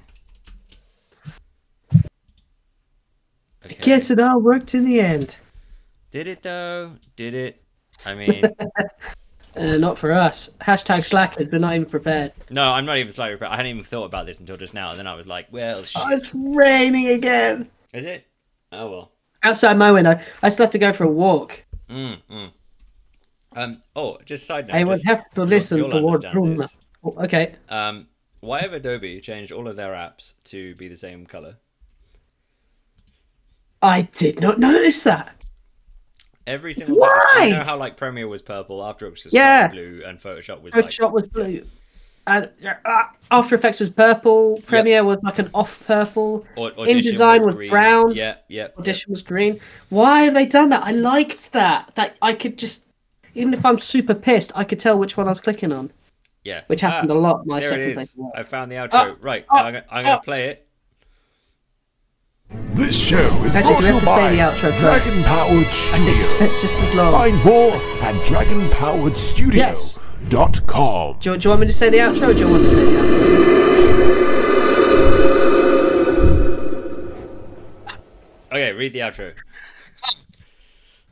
[3.64, 3.76] Okay.
[3.80, 5.36] Guess it all worked in the end.
[6.10, 6.92] Did it though?
[7.16, 7.62] Did it?
[8.04, 8.42] I mean,
[9.56, 10.50] Uh, not for us.
[10.60, 12.32] Hashtag slackers, but not even prepared.
[12.50, 13.36] no, I'm not even slightly.
[13.36, 13.52] prepared.
[13.52, 14.90] I hadn't even thought about this until just now.
[14.90, 16.00] And then I was like, well, shit.
[16.04, 17.68] Oh, it's raining again.
[17.92, 18.26] Is it?
[18.72, 19.12] Oh well.
[19.42, 20.20] Outside my window.
[20.42, 21.62] I still have to go for a walk.
[21.88, 22.50] Mm, mm.
[23.56, 23.82] Um.
[23.96, 24.76] Oh, just side note.
[24.76, 26.24] I will have to you'll- listen you'll to what.
[27.02, 27.52] Oh, Okay.
[27.68, 28.06] Um,
[28.40, 31.56] why have Adobe changed all of their apps to be the same color?
[33.82, 35.34] I did not notice that.
[36.50, 37.08] Every single time.
[37.08, 37.44] Why?
[37.46, 39.68] You know how like Premiere was purple, After Effects was Yeah.
[39.68, 41.64] blue, and Photoshop was like Photoshop was blue.
[42.26, 42.50] And
[42.84, 44.60] uh, After Effects was purple.
[44.66, 46.44] Premiere was like an off purple.
[46.56, 47.70] Au- Audition InDesign was green.
[47.70, 48.14] brown.
[48.14, 48.68] Yeah, yeah.
[48.78, 49.58] Audition was green.
[49.88, 50.84] Why have they done that?
[50.84, 51.92] I liked that.
[51.94, 52.84] That I could just,
[53.34, 55.90] even if I'm super pissed, I could tell which one I was clicking on,
[56.44, 56.62] Yeah.
[56.66, 57.46] which happened Ah, a lot.
[57.46, 58.10] My There second it place.
[58.14, 58.20] is.
[58.34, 59.16] I found the outro.
[59.22, 59.46] right.
[59.50, 60.24] oh, I'm, gonna- I'm gonna oh.
[60.24, 60.66] play it.
[62.50, 64.70] This show is Actually, brought do we to you have to say by the outro
[64.72, 64.80] first?
[64.80, 66.14] Dragon Powered Studio.
[66.60, 67.12] just as long.
[67.12, 71.16] Find more at dragonpoweredstudio.com.
[71.20, 72.70] Do you, do you want me to say the outro or do you want to
[72.70, 73.20] say the outro?
[78.52, 79.32] Okay, read the outro.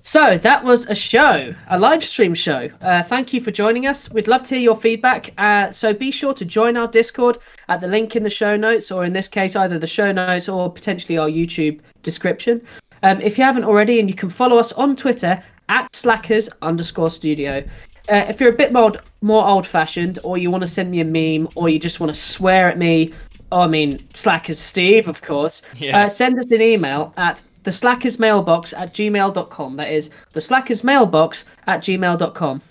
[0.09, 2.71] So that was a show, a live stream show.
[2.81, 4.11] Uh, thank you for joining us.
[4.11, 5.35] We'd love to hear your feedback.
[5.37, 7.37] Uh, so be sure to join our Discord
[7.69, 10.49] at the link in the show notes, or in this case, either the show notes
[10.49, 12.67] or potentially our YouTube description.
[13.03, 17.11] Um, if you haven't already, and you can follow us on Twitter at slackers underscore
[17.11, 17.63] studio.
[18.09, 21.01] Uh, if you're a bit more more old fashioned, or you want to send me
[21.01, 23.13] a meme, or you just want to swear at me,
[23.53, 25.61] I mean slackers Steve, of course.
[25.77, 26.07] Yeah.
[26.07, 29.77] Uh, send us an email at the slackers mailbox at gmail.com.
[29.77, 32.63] That is the slackers mailbox at gmail.com.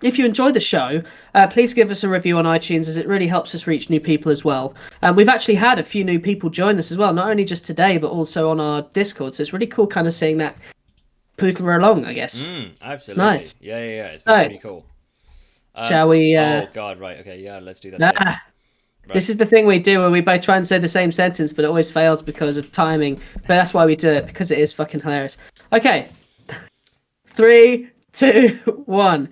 [0.00, 1.02] If you enjoy the show,
[1.34, 3.98] uh, please give us a review on iTunes as it really helps us reach new
[3.98, 4.74] people as well.
[5.02, 7.64] Um, we've actually had a few new people join us as well, not only just
[7.64, 9.34] today, but also on our Discord.
[9.34, 10.56] So it's really cool kind of seeing that
[11.36, 12.40] people are along, I guess.
[12.40, 13.24] Mm, absolutely.
[13.24, 13.56] nice.
[13.60, 14.06] Yeah, yeah, yeah.
[14.06, 14.86] It's So, pretty cool.
[15.74, 16.36] Um, Shall we?
[16.36, 17.18] Uh, oh God, right.
[17.18, 17.58] Okay, yeah.
[17.58, 17.98] Let's do that.
[17.98, 18.34] nah.
[19.14, 21.52] This is the thing we do where we both try and say the same sentence,
[21.52, 23.20] but it always fails because of timing.
[23.34, 25.36] But that's why we do it, because it is fucking hilarious.
[25.72, 26.08] Okay.
[27.26, 28.48] Three, two,
[28.86, 29.28] one.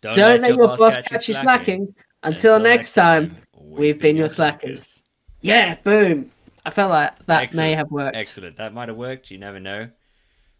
[0.00, 1.94] Don't, Don't let your boss catch you slacking.
[2.22, 5.02] Until, next time, we've been your slackers.
[5.40, 6.30] Yeah, boom.
[6.64, 8.16] I felt like that may have worked.
[8.16, 8.56] Excellent.
[8.56, 9.30] That might have worked.
[9.30, 9.88] You never know.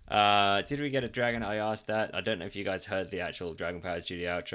[0.09, 1.43] Uh, did we get a dragon?
[1.43, 2.15] I asked that.
[2.15, 4.55] I don't know if you guys heard the actual Dragon Power Studio outro.